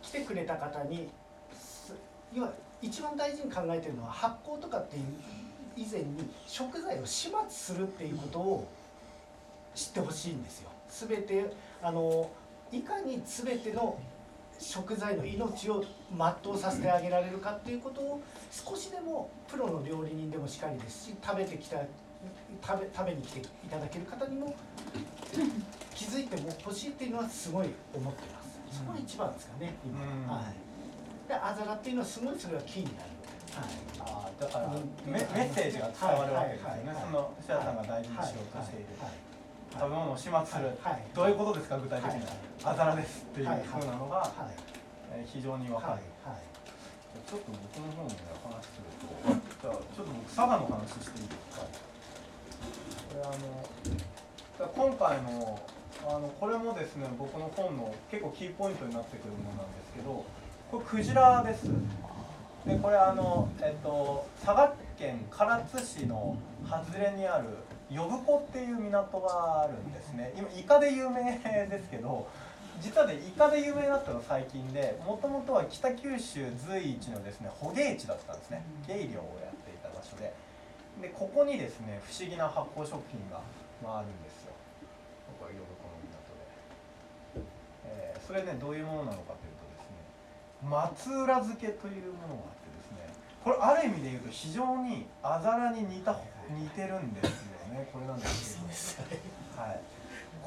[0.02, 1.08] 来てくれた方に
[1.54, 1.94] す
[2.34, 2.52] 要は
[2.82, 5.02] 一番大事に考えてるのは発酵とかっていう
[5.76, 8.68] 以前に食材を始末するっていうことを
[9.74, 10.70] 知ってほしいんですよ。
[10.88, 11.52] すべて
[11.82, 12.30] あの
[12.72, 13.98] いかに全ての
[14.58, 18.20] 食材の命を全うさせてあげられるかっていうことを
[18.50, 21.78] 少しでもプロの料理人でもしかりですし食べてきた
[22.62, 24.54] 食べ食べに来ていただける方にも
[25.94, 28.78] 気づいても欲しいっていうのはすごい思ってます。
[28.78, 30.32] そこが一番ですかね、今。
[30.32, 30.69] はい。
[31.30, 33.14] で、あざらっていうのはすごいそれがキーになる。
[33.54, 33.70] はい。
[34.02, 36.90] あーだからうんメメッセージが伝わるわけですよね。
[36.90, 36.90] はい。
[36.90, 39.14] はいはいその設楽さんが大事にしようとしているはい
[39.70, 41.78] 食べ物を始末するはいどういうことですか？
[41.78, 42.34] 具体的にはい
[42.66, 44.58] あざらですっていうはいふうなのがはい
[45.14, 46.02] えー非常にわかる。
[47.26, 51.66] ちょっと僕の方もね話するとじゃあちょっと僕佐賀の話していいですか？
[53.06, 55.58] これあの今回の
[56.06, 60.24] あのこれもですね僕の本の結構キーポイントになってくるものなんですけど
[60.70, 61.66] これクジラです。
[62.64, 65.44] でこれあのえっと佐賀県唐
[65.76, 67.48] 津市の外れにある
[67.90, 70.32] 呼子っていう港があるんですね。
[70.36, 72.28] 今イカで有名ですけど
[72.80, 78.62] 実はねイカで有名になったの最近でもともとは北九州随一のですね捕鯨地だったんですね。
[78.86, 80.32] 鯨漁をやっていた場所で。
[81.02, 83.40] でここにですね不思議な発酵食品が、
[83.82, 84.52] まあ、るんですよ。
[85.40, 87.50] これ呼子の港で、
[87.86, 89.49] えーそれねどういうものなのかという
[90.62, 93.08] 松浦漬けというものがあってですね
[93.44, 96.16] これある意味で言うと非常にあざらに似た
[96.50, 98.58] 似てるんですよねこれなんです
[99.08, 99.16] け
[99.56, 99.80] どはい。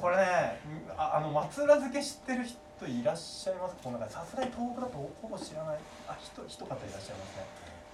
[0.00, 0.60] これね
[0.96, 3.74] ああの松浦漬け知ってる人いらっしゃいます？
[3.76, 5.78] かこの中でさすがに東北だとほぼ知らない。
[6.08, 7.46] あ一一方いらっしゃいますね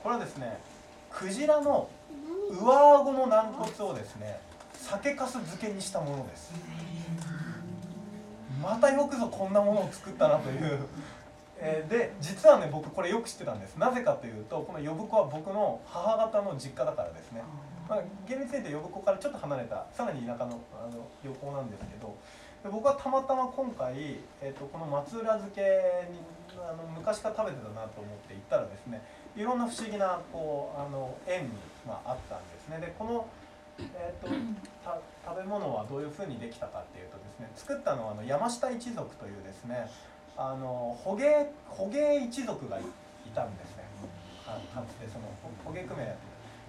[0.02, 0.58] これはですね
[1.10, 1.88] クジラの
[2.50, 4.40] 上顎の軟骨をですね
[4.74, 6.52] 酒粕漬けにしたものです。
[8.62, 10.80] またよくぞこんなものを作ったなという、
[11.60, 13.76] えーで実はね僕これよく知ってたんです。
[13.76, 17.42] なぜかというとこの呼子は僕の母方の実家だからですね。
[17.88, 22.14] まあ、厳密に言うと呼子からちょっと離れたさらに田舎のあの漁港なんですけど
[22.62, 25.60] で僕はたまたま今回、えー、とこの松浦漬け
[26.12, 26.20] に
[26.54, 29.02] あの昔から食べてたなと思って行ったらですね
[29.34, 31.50] いろんな不思議なこうあの縁に、
[31.86, 32.78] まあ、あったんですね。
[32.78, 33.26] でこの、
[33.80, 34.30] えー、と
[34.84, 39.90] た食べ物はどういうふうにできたかっていうとですね作ったのはあの山下一族というですね
[40.36, 42.82] あの捕鯨捕鯨一族がい
[43.34, 43.80] たんですね。
[44.74, 45.26] かつてその
[45.64, 46.16] 捕鯨組合やっ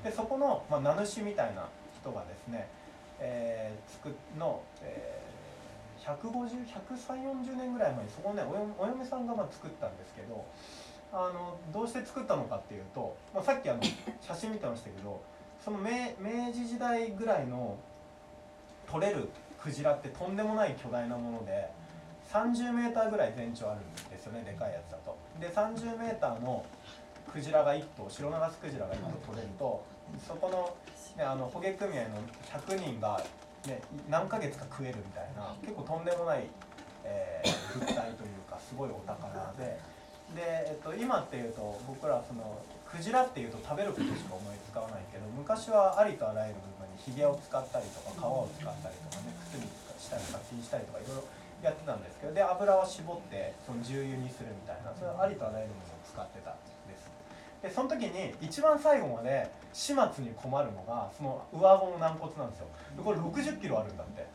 [0.03, 1.67] てでそこの、まあ、名主みたいな
[1.99, 2.67] 人がですね、
[3.19, 10.43] えー、作っの、えー、15013040年ぐらい前にそこねおお嫁さんがまあ作ったんですけど
[11.13, 13.81] あのどうして作ったのかっていうと、まあ、さっきあの
[14.21, 15.21] 写真見てましたけど
[15.63, 17.77] その明明治時代ぐらいの
[18.89, 19.29] 取れる
[19.61, 21.69] クジラってとんでもない巨大なもので
[22.31, 25.17] 30m ぐらい全長あるんですよねでかいやつだと。
[25.39, 26.65] で 30m の
[27.31, 29.83] クジラが1頭白ナガスクジラが1頭取れると
[30.27, 30.75] そこの,、
[31.17, 32.09] ね、あの捕鯨組合の
[32.51, 33.21] 100人が、
[33.67, 36.47] ね、何ヶ月か食えるみたいな結構とんでもない、
[37.03, 39.79] えー物体というかすごいお宝で
[40.35, 49.67] で、えっと、今っていうと僕らそのクジラっていうと食べることしか思いつかわないけど昔はありとあらゆる部分にヒゲを使ったりとか皮を使ったりとかね靴に
[49.99, 51.23] したり殺菌したりとかいろいろ
[51.61, 56.57] やってたんですけどで油を絞ってその重油にするみたいなそれありとあらゆるものを使ってたん
[56.89, 57.11] です。
[57.61, 62.67] でその時に一番最後まで始末に困るのがその上顎の軟骨なんですよ。
[62.97, 64.25] でこれ60キロあるんだって。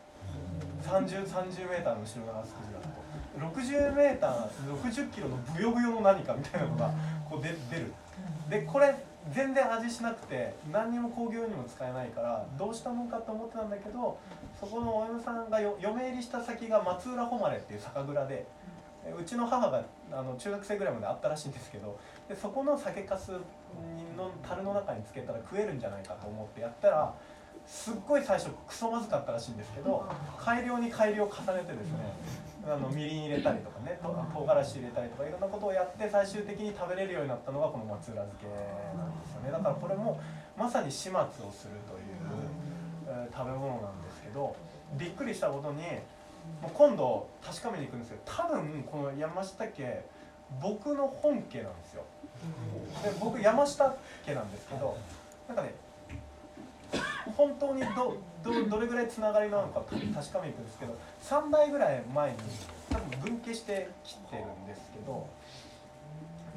[0.82, 6.92] 30 30メーターの後ろ側スクジラだと60メーター60キロのブヨブヨの何かみたいなのが
[7.28, 7.56] こう出る。
[8.48, 8.94] でこれ
[9.32, 14.18] 全然味しなくて何にも工業にも使えないからどうしたもんかと思ってたんだけど
[14.58, 18.46] そこのお嫁さんが嫁入りした先が松浦誉れっていう酒蔵で
[19.18, 21.98] うちの母があの中学生ぐらいまであったらしいんですけど
[22.28, 23.32] でそこの酒かす
[24.16, 27.14] の樽の中につけたら食えるんじゃないかと思ってやったら
[27.66, 30.04] すっごい最初クソまずかったらしいんですけど
[30.38, 31.98] 改良に改良を重ねてですね
[32.66, 38.46] あのみりん入れたりとかねと唐辛子入れたりとかいろんなことをやって最終的に食べれるようになったのがこの松浦漬け
[38.98, 39.50] なんですよね。
[39.52, 40.20] だからこれも
[40.56, 42.16] まさに始末をするという、
[43.08, 44.54] えー食べ物なんですけど
[44.94, 45.82] びっくりしたことに
[46.62, 50.04] もう今度確かめに行くんですけど多分この山下家
[50.60, 52.02] 僕の本家なんですよ。
[53.02, 53.94] で僕山下
[54.26, 54.96] 家なんですけど
[55.48, 55.74] なんかね
[57.36, 62.36] 本当にどどどれぐらいつながりなのか確かめに行くんですけど3代ぐらい前に
[62.90, 65.26] 多分分家してきてるんですけど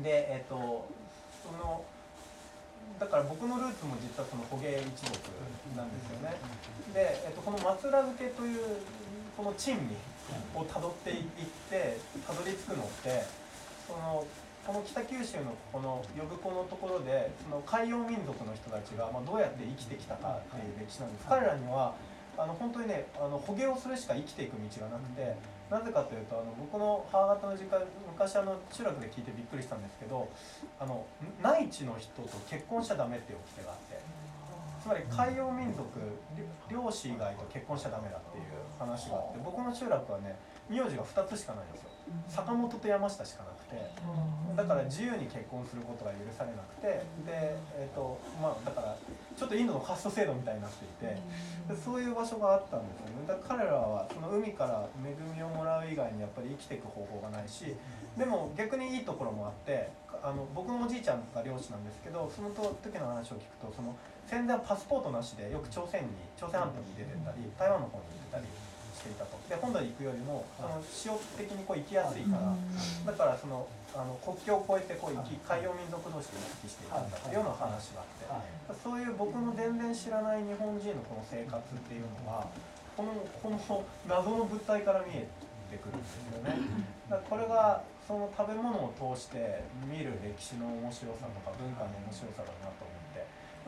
[0.03, 0.88] でえっ、と
[1.43, 1.84] その
[2.99, 5.15] だから僕のルーツも実はその捕鯨一族
[5.76, 6.36] なんですよね。
[6.93, 8.59] で、えっとこの松浦漬という
[9.38, 9.95] この珍味
[10.55, 11.26] をたどっていっ
[11.70, 11.97] て
[12.28, 13.24] たどり着くのって
[13.88, 14.26] その
[14.66, 21.26] この北九州のこの呼子のところでその海洋民族の人たちが、まあ、どうやって生きてきたかっていう歴史なんです。
[21.28, 21.95] 彼らには
[22.38, 25.36] あの本当にねあの捕鯨をするしか生きていく道がなくて
[25.70, 30.30] なぜかというとあの僕の母方の実家昔あの中学で聞いてびっくりしたんですけど
[30.80, 31.05] あの
[31.43, 33.99] 内地の人と結婚しちゃダメっていう掟があって
[34.82, 35.84] つまり海洋民族
[36.72, 38.45] 漁漁師以外と結婚しちゃダメだっていう
[38.80, 40.36] 話があって僕の中学はね
[40.70, 41.88] 名字が2つしかないんですよ
[42.28, 43.76] 坂本と山下しかなくて
[44.55, 46.88] だから自由に結婚することが許されなくて
[47.26, 48.97] で、えーとまあ、だから
[49.38, 51.16] ちょっとインドのカースト制度みたいになっていて
[51.70, 53.28] でそういう場所があったんですよね。
[53.28, 57.76] だから彼らはその海から恵みをもらう以外にやっぱり生きていく方法がないし
[58.18, 59.89] でも逆にいいところもあって
[60.22, 63.95] あの僕のおじいちゃんが漁師なんですけどその時の話を聞くとその
[64.28, 68.45] 戦前はパスポートなしでよく朝鮮に朝鮮半島に出てったり台湾の方に行ってたり
[69.00, 69.39] していたと。
[69.47, 82.45] で本土に行くよりもその潮的にこう行きやすいからだからそのあの国境を越えてこう行き海洋民族同士で行き来していたんだっていうような話があってそういう僕の全然知らない日本人のこの生活っていうのは
[82.93, 83.58] このこの
[84.06, 85.26] 謎の物体から見え
[85.72, 86.60] てくるんですよね。
[87.10, 92.88] だからこれがその食べ物を通して見る歴史の面白さとか文化の面白さだなと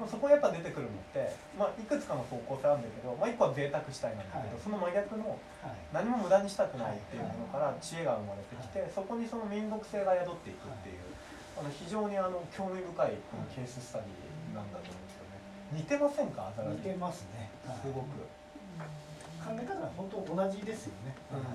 [0.08, 4.64] そこにやっぱ出てくるのって、まあ、いくつかの方向性あるんだけど、まあ、一個は贅沢したいなんだけど、はい。
[4.64, 5.78] その真逆のはい。
[5.94, 11.02] 何も無駄にしたくないっていうものから知恵が生まれてきてそこにその民族性が宿っていくっていう
[11.60, 15.38] あの非常にあの興味深いこのケーススタディなんだと思うんですよね。
[15.74, 16.48] 似てませんか？
[16.50, 17.78] アザラ似シてますね、はい。
[17.80, 18.26] すごく、
[19.40, 21.46] 考え方が本当同じですよね、うん。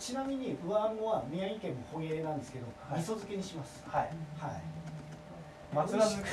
[0.00, 3.00] ちなみに上顎は宮城県も捕鯨なんですけど、はい。
[3.00, 3.84] 味噌漬けにします。
[3.86, 4.10] はい。
[4.38, 4.62] はい
[5.74, 6.28] 松浦漬け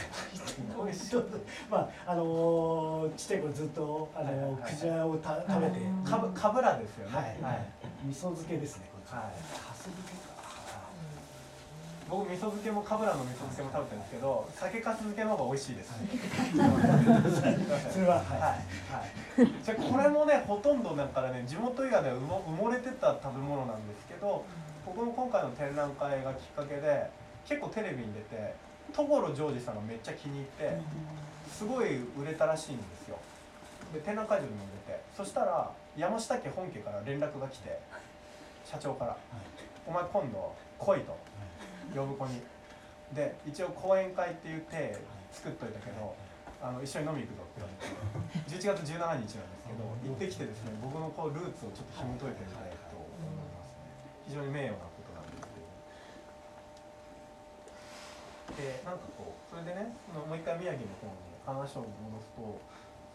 [1.70, 5.80] まああのーちっちゃい頃ずっとあのークジラをた食べて。
[6.06, 7.16] かぶかぶらですよね。
[7.16, 7.66] はい、はい。
[8.06, 9.14] 味噌漬けですねこっち。
[9.14, 9.24] はい。
[9.24, 10.32] かす漬けか
[12.12, 15.94] 僕味噌漬けもかぶらの味噌漬けも食べてるんですけど酒かす漬けの方が美味しいです、
[17.88, 18.60] それははい、はは
[19.40, 24.44] い、じゃあこれもねほとんどだからね地元以外では埋もれてた食べ物なんですけど
[24.86, 27.10] 僕も今回の展覧会がきっかけで
[27.48, 28.56] 結構テレビに出て
[28.94, 30.82] 所ジョージさんがめっちゃ気に入って
[31.52, 33.18] すごい売れたらしいんですよ。
[33.94, 37.80] で展覧会場にも出てそしたら山下家本家から連絡が来て
[38.66, 39.18] 社長から
[39.86, 41.18] 「お前今度来い」と
[41.94, 42.42] 呼ぶ子に。
[43.14, 44.96] で一応講演会っていう体
[45.34, 46.16] 作っといたけど
[46.64, 49.36] あの一緒に飲み行くぞって言われて 11月17日なんです
[49.68, 53.92] けど行ってきてですね僕のこうルーツをちょっと紐解いてみたいと思いますね。
[54.28, 55.52] 非常に名誉なことなんです
[58.58, 62.60] でなんかこうそれでねそのもう一回宮城の方に話を戻すと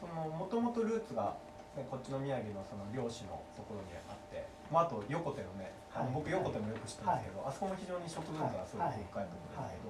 [0.01, 1.37] そのもともとルーツが、
[1.77, 6.13] ね、こっちの宮城のその漁師のところにあって、まあ、あと横手のね、はい。
[6.13, 8.93] 僕横手もよく知ってるんですけど、あそこも非常に食文化がすごい。
[8.93, 9.89] 深いところだけど、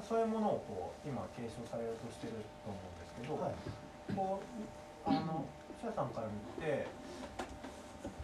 [0.00, 3.60] そういうものをこう今継承されようとしてると思うんですけど、はい。
[4.16, 5.44] こうあの
[5.76, 6.88] シャさんから見て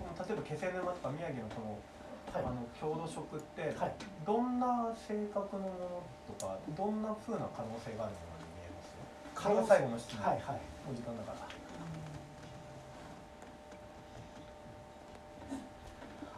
[0.01, 1.92] この例えば気仙沼とか宮城のこの,、はい
[2.35, 3.95] あの郷土食ってはい。
[4.25, 6.03] どんな性格のもの
[6.39, 8.89] とかどんな風な可能性があるものに見えます？
[9.43, 10.61] これが最後の質問、はいはい。
[10.91, 11.39] お時間だから。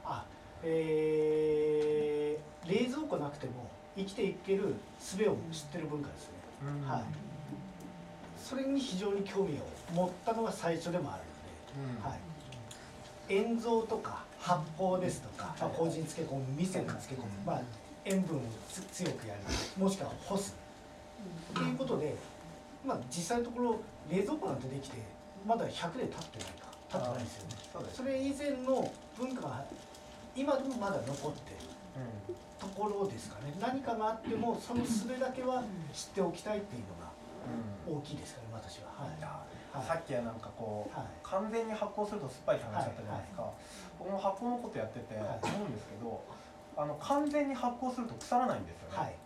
[0.07, 0.25] あ
[0.63, 3.53] えー、冷蔵庫なくても
[3.97, 6.33] 生きていける術を知ってる文化ですね、
[6.83, 6.89] うん。
[6.89, 7.05] はい。
[8.37, 12.11] それに非常に興味を持ったのが最初でもあるので、うん。
[12.11, 12.21] はい、
[13.29, 17.63] 塩蔵とか発酵ですとか、まあ、麹に漬け込む味噌に漬け込む、まあ、
[18.05, 19.41] 塩分をつ強くやる
[19.81, 20.55] もしくは干す。
[21.53, 22.15] っていうことで、
[22.85, 23.81] まあ、実際のところ
[24.13, 24.99] 冷蔵庫なんてできて
[25.49, 27.37] まだ100年経ってないか経ってないです
[27.73, 27.89] よね。
[27.95, 29.65] それ以前の文化が
[30.37, 31.65] 今でもまだ残ってる
[32.29, 33.55] うんところですかね。
[33.59, 35.65] 何かがあってもその術だけは
[35.95, 37.09] 知っておきたいっていうのが
[37.89, 37.99] うん。
[37.99, 38.93] 大きいですからね私は。
[38.93, 39.17] はい
[39.83, 41.09] さっきはなんかこう、はい。
[41.23, 43.51] 完全に発酵すると酸っぱいって話だったじゃないですか、
[43.99, 45.39] 僕も発酵のことやっててはい。
[45.43, 46.23] 思うんですけど、
[46.77, 49.19] あの完全に発酵すると腐らないんですよね、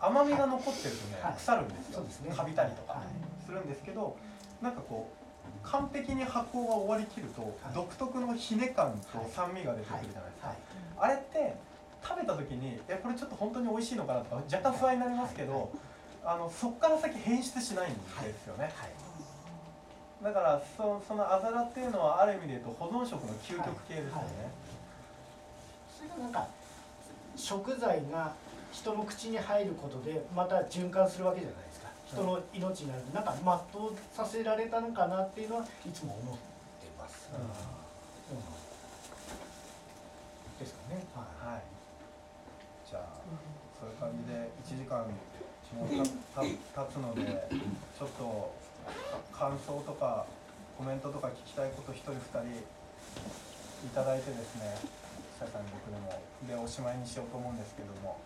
[0.00, 1.34] 甘みが残ってるとね、はい。
[1.34, 2.00] 腐るんですよ。
[2.00, 2.34] ね。
[2.34, 3.44] カビたりとかはい。
[3.44, 4.16] するんですけど
[4.62, 5.18] なんかこう
[5.62, 7.74] 完璧に発酵が終わりきると、い。
[7.74, 10.56] 独特のひね感と酸味が出てくるじゃないですか、はい。
[10.98, 11.56] あれって
[12.02, 15.70] 食べた時にえこれちょっと本当に美味しいのかなとか若干不安になりますけど、
[16.24, 18.00] あのそこから先変質しないんで
[18.38, 18.72] すよね、はい
[20.22, 24.50] だからそそのあざらっていうのはある意味で言うと保存食の究極系ですよね、
[25.96, 26.48] それがなんか
[27.36, 28.32] 食材が
[28.72, 31.88] 人の口に入ることでまた循環するわけじゃないですか。
[32.06, 33.34] 人の命になるなんか
[33.72, 35.50] 全うさせられたのかなっていう。
[35.50, 36.36] のはいつも思っ
[36.80, 37.40] ています、うん。
[37.40, 37.48] うん。
[40.58, 41.04] ですかね。
[41.14, 41.52] はい。
[41.52, 41.62] はい
[42.88, 43.04] じゃあ
[43.78, 45.04] そういう感じで1時間
[46.34, 47.46] たた経つので
[47.98, 48.54] ちょっと
[49.32, 50.26] 感想とか
[50.76, 52.62] コメントとか聞きたいこと一人二人
[53.86, 54.74] いただいてですね
[55.38, 58.18] 久さんに僕でもでおしまいにしようと思うんですけども。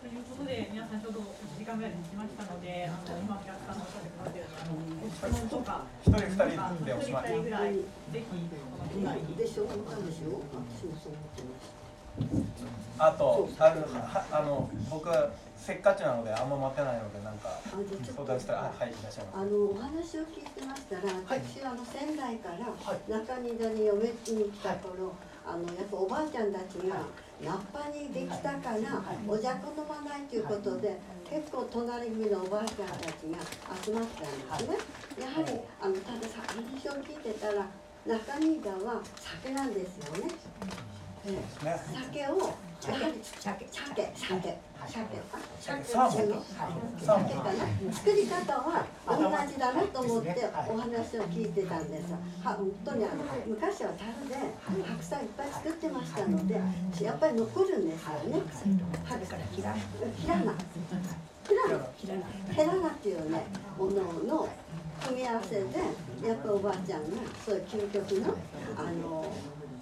[0.00, 6.40] ということで、皆さんちょうど1時間ぐらいできましたので、あの今お客さんのおっしゃってくださってるようなご質問とか、一人二
[6.80, 7.28] 人でおしまい。
[7.28, 7.84] 一人二人ぐらい、ぜ
[8.16, 9.36] ひこの機会に。
[9.36, 10.40] でしょ思ったでしょ？
[10.40, 11.89] 私もそう思ってました
[12.98, 15.08] あとあのはあの僕
[15.56, 21.40] せっかちなのであんま待てないのでなんか相談したらあはいいらっしゃいまあのお話を聞いてましたら、はい。
[21.40, 23.10] 私はあの仙台からはい。
[23.10, 25.12] 中荷田に嫁に来た頃、
[25.44, 27.04] あのやっぱおばあちゃんたちが
[27.44, 30.96] ナッパにできたから、おじゃこ飲まないということで、
[31.28, 33.40] 結構隣組のおばあちゃんたちが
[33.84, 35.24] 集まったんですね。
[35.24, 37.68] やはりあのたださ話を聞いてたら
[38.06, 40.32] 中荷田は酒なんですよね。
[41.22, 44.56] 酒をやはり鮭鮭鮭鮭
[44.88, 45.20] 鮭
[45.92, 46.28] サーモン。
[46.30, 46.42] の
[46.98, 47.20] サ
[47.92, 52.12] 作り方は同じだなと思ってお話を聞いてたんです。
[52.42, 56.54] は本当にあの昔は樽で白菜いっぱい作ってましたので
[57.04, 58.40] やっぱり残るんですよね。
[59.04, 59.40] 白菜。
[59.52, 59.74] ひら
[60.16, 60.54] ひらな
[62.00, 63.44] ひらな切らなっていうね
[63.76, 63.92] もの
[64.24, 64.48] の
[65.06, 65.64] 組み合わせで
[66.26, 67.06] やっぱおばあちゃんが
[67.44, 68.34] そういう究極の
[68.76, 69.32] あの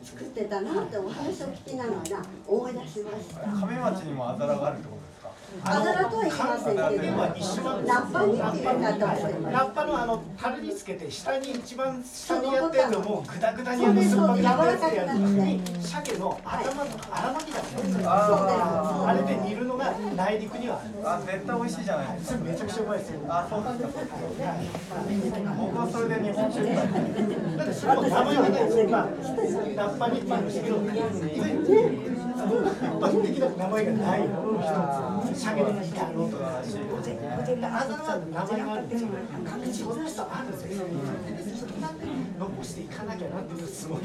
[0.09, 3.40] 作ってたなってお話を聞きながら思い出しました。
[3.40, 4.97] 亀町にもあざらがあるってこと
[5.64, 9.53] あざらとは言いませんけど、ラッパにっていう言い方をしてます。
[9.53, 18.11] ラッパのあの樽につけて下に一番下にやってるのもグダグダにあの酸っぱくなったやつでやるのに鮭の頭とか荒巻きだったんですよ。
[18.11, 22.38] あれで煮るのが内陸にはあ絶対美味しいじゃないですか。
[22.44, 22.99] めちゃくちゃうまい。
[22.99, 23.99] ですよあそうですか。
[25.59, 26.92] 僕はそれで日本酒みたいな
[27.57, 30.76] だってそれも名前がないですよまあラッパにって言うんですけど
[32.39, 32.41] 一
[33.01, 34.28] 般的な名前がない。
[34.28, 37.14] のの一つ鮭で煮たのとか素晴らしい
[37.64, 39.09] あざらの名前があるんですよ
[39.45, 40.86] 各地方の人あるんですよ
[42.39, 44.01] 残していかなきゃなっていうすごい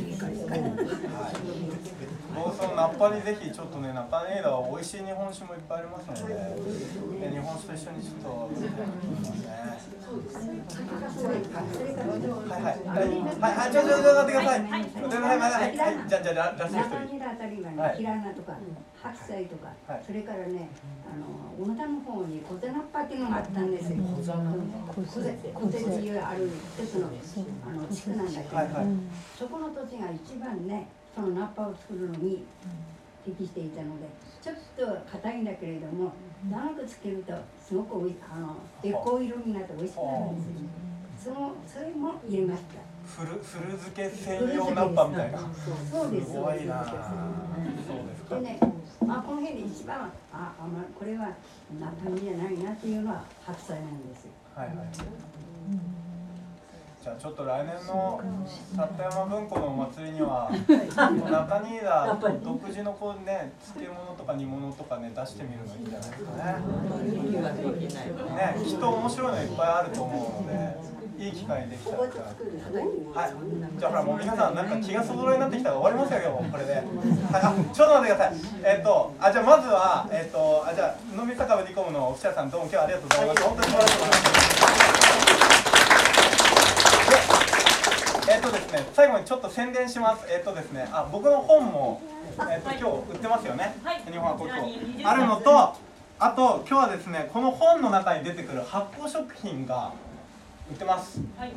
[2.35, 8.29] 僕そのナッパにぜひちょっとね中根枝は美味しい日本酒もいっぱいありますのでで日本酒と一緒にちょっと
[12.49, 13.09] はいはいはい
[13.39, 17.19] はいはいちょちょちょ待ってくださいはいはいはいはいじゃあじゃあララスト長一人
[17.71, 18.23] ネラあたりははい。
[18.23, 18.57] ね、ひらなとか、
[19.01, 20.69] 白菜とかはい、それからね、
[21.05, 23.97] あの小野田の方に小手ナッパっていうのがあったんですよ。
[24.03, 26.49] 小手小ていうある
[26.79, 27.07] 一つの
[27.65, 28.61] あの地区なんだけど、
[29.37, 32.43] そこの土地が一番ね、そのナッパを作るのに
[33.25, 34.07] 適していたので、
[34.41, 36.11] ちょっと硬いんだけれども、
[36.49, 40.41] 長くつけるとすごくおいあの月光色になって美味しくなるんで
[41.21, 41.33] すよ。
[41.35, 42.92] そのそれも入れました。
[43.05, 45.39] フルフル漬け専用ナッパみたいな。
[45.91, 46.31] そうです。
[46.31, 46.95] すごいなそう
[48.07, 48.35] ですか。
[48.35, 48.59] でね、
[49.05, 51.33] まあ、この辺で一番ああ、まあ、これは
[51.79, 54.31] 中身じゃないなっていうのは白菜なんですよ。
[54.55, 54.77] はいはい
[57.03, 58.21] じゃあちょっと来年の
[58.71, 66.31] 立山文庫のお祭りには中新田独自のこうね漬物とか煮物とかね出してみるのいいんじゃないですか
[68.31, 68.55] ね。
[68.55, 70.77] ねきっと面白いのいっぱいあると思うので
[71.19, 71.95] いい機会できた。
[71.97, 72.09] らい。
[72.09, 72.11] い。
[72.11, 72.19] か。
[73.19, 73.33] はい。
[73.77, 75.35] じゃあほらもう皆さんなんか気がそぞろい。
[75.35, 76.73] になってきたら終わりますよ今日これで。
[76.73, 76.83] はい。
[77.75, 78.35] ちょっと待ってください。
[78.63, 83.27] えっ、とあじゃあまずはえっ、とあじゃあ飲み酒場ニコムのオフィシャルさんどうも今日はありがとうござい。
[83.27, 83.43] ました。
[83.45, 83.99] 本当に素晴らしい。
[83.99, 84.23] ます。
[88.25, 90.25] でえっ、とですね最後にちょっと宣伝します。
[90.29, 92.01] えっ、とですねあ僕の本も
[92.49, 93.75] えっ、と今日売ってますよね。
[93.83, 94.01] はい。
[94.09, 94.49] 日本はここ
[95.03, 95.75] あるのと
[96.19, 99.91] あと今日はですねこの本の中に出てくる発酵食品が
[100.73, 101.21] 売ってます。
[101.37, 101.49] はい。
[101.51, 101.55] こ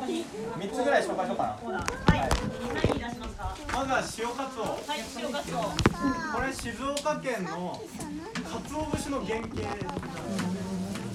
[0.00, 0.24] こに。
[0.58, 1.78] 三つぐらい紹介しようかな。
[1.78, 2.28] はい。
[2.74, 3.54] 何に出しますか。
[3.72, 4.62] まずは塩カツオ。
[4.62, 5.58] はい、塩カツオ。
[6.34, 7.80] これ静岡県の
[8.42, 9.54] 鰹節の原型。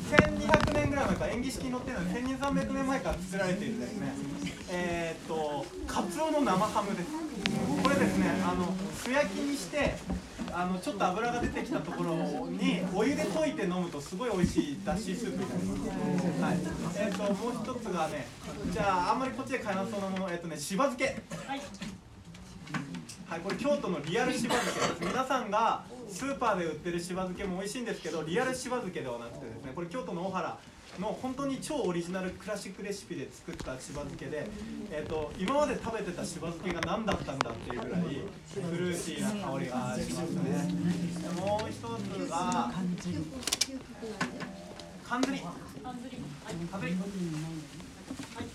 [0.05, 4.13] 1200年ぐらい前から演技式に載ってるので1300年前から作られているですね
[4.69, 7.09] えーっとカツオの生ハムです
[7.81, 9.95] これですねあの素焼きにして
[10.57, 12.15] あのちょっと油が出てきたところ
[12.47, 16.97] にお湯で溶いて飲むとすごい美味しいだしスープになります。
[16.97, 17.07] はい。
[17.07, 18.25] えっ、ともう一つがね、
[18.71, 21.21] じゃああんまりこっちで買えなそうなもの、えっ、とねしば漬け。
[21.45, 21.61] はい
[23.27, 25.13] はい、これ京都のリアルしば漬けです。
[25.13, 30.57] 皆さんがスーパーで売ってるしば漬けも美味しいんですけど、リアルしば漬けではなくてですね、これ京都の大原
[30.99, 34.47] の本当に超オリジナルクラシックレシピで作ったしば漬けで、
[34.91, 40.41] えっ、と今まで食べてたしば漬けが何だったんだっていうぐらいフルーティーな香りがしますね。
[41.39, 43.17] もう一つがかんずり。
[45.03, 46.95] ハンズリかんずり。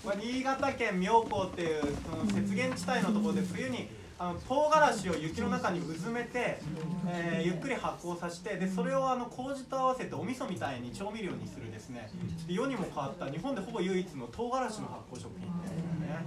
[0.03, 3.89] これ新潟県妙高っていうその雪原地帯のところで冬に
[4.21, 6.59] あの唐辛子を雪の中にうずめて、
[7.07, 12.11] えーゆっくり発酵させてでそれをあの麹と合わせてお味噌みたいに調味料にするですね。
[12.37, 16.23] ちょっと世にも変わった日本でほぼ唯一の唐辛子の発酵食品ですね。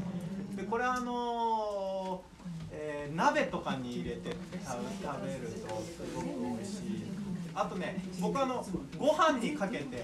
[0.56, 7.04] でこれあのーえー鍋とかに入れて食べ食べるとすごく美味しい。
[7.54, 8.66] あとね僕あの
[8.98, 10.02] ご飯にかけて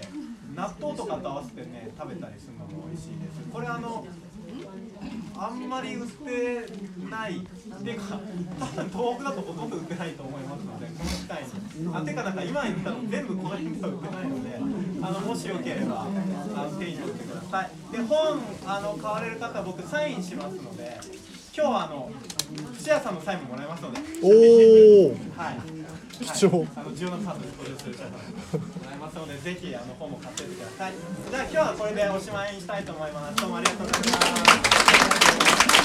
[0.55, 3.51] 納豆とかと合わせてね食べたりするのも美味しいです。
[3.51, 4.07] これあの
[5.37, 6.65] あんまり売って
[7.09, 7.37] ない。
[7.37, 8.19] っていうか
[8.59, 11.95] 多分東北だとほとんど売ってないと思いますのでこの機会に。
[11.95, 14.59] あてかなんか今言ったの全部この辺では売ってないので
[15.01, 17.71] あのもしよければあの手に取ってください。
[17.91, 20.99] で本あの買われる方は僕サインしますので
[21.55, 22.11] 今日はあの
[22.77, 23.99] 土屋さんのサインももらえますので。
[24.21, 25.80] おおはい。
[26.21, 28.17] 貴重あの重要なカードに登場する方も
[28.85, 30.93] らいますので、ぜひあの本も買ってってください。
[31.29, 33.35] じゃあ今日はこれでおしまいにしたいと思います。
[33.37, 34.19] どうもありがとうございま
[35.75, 35.81] す。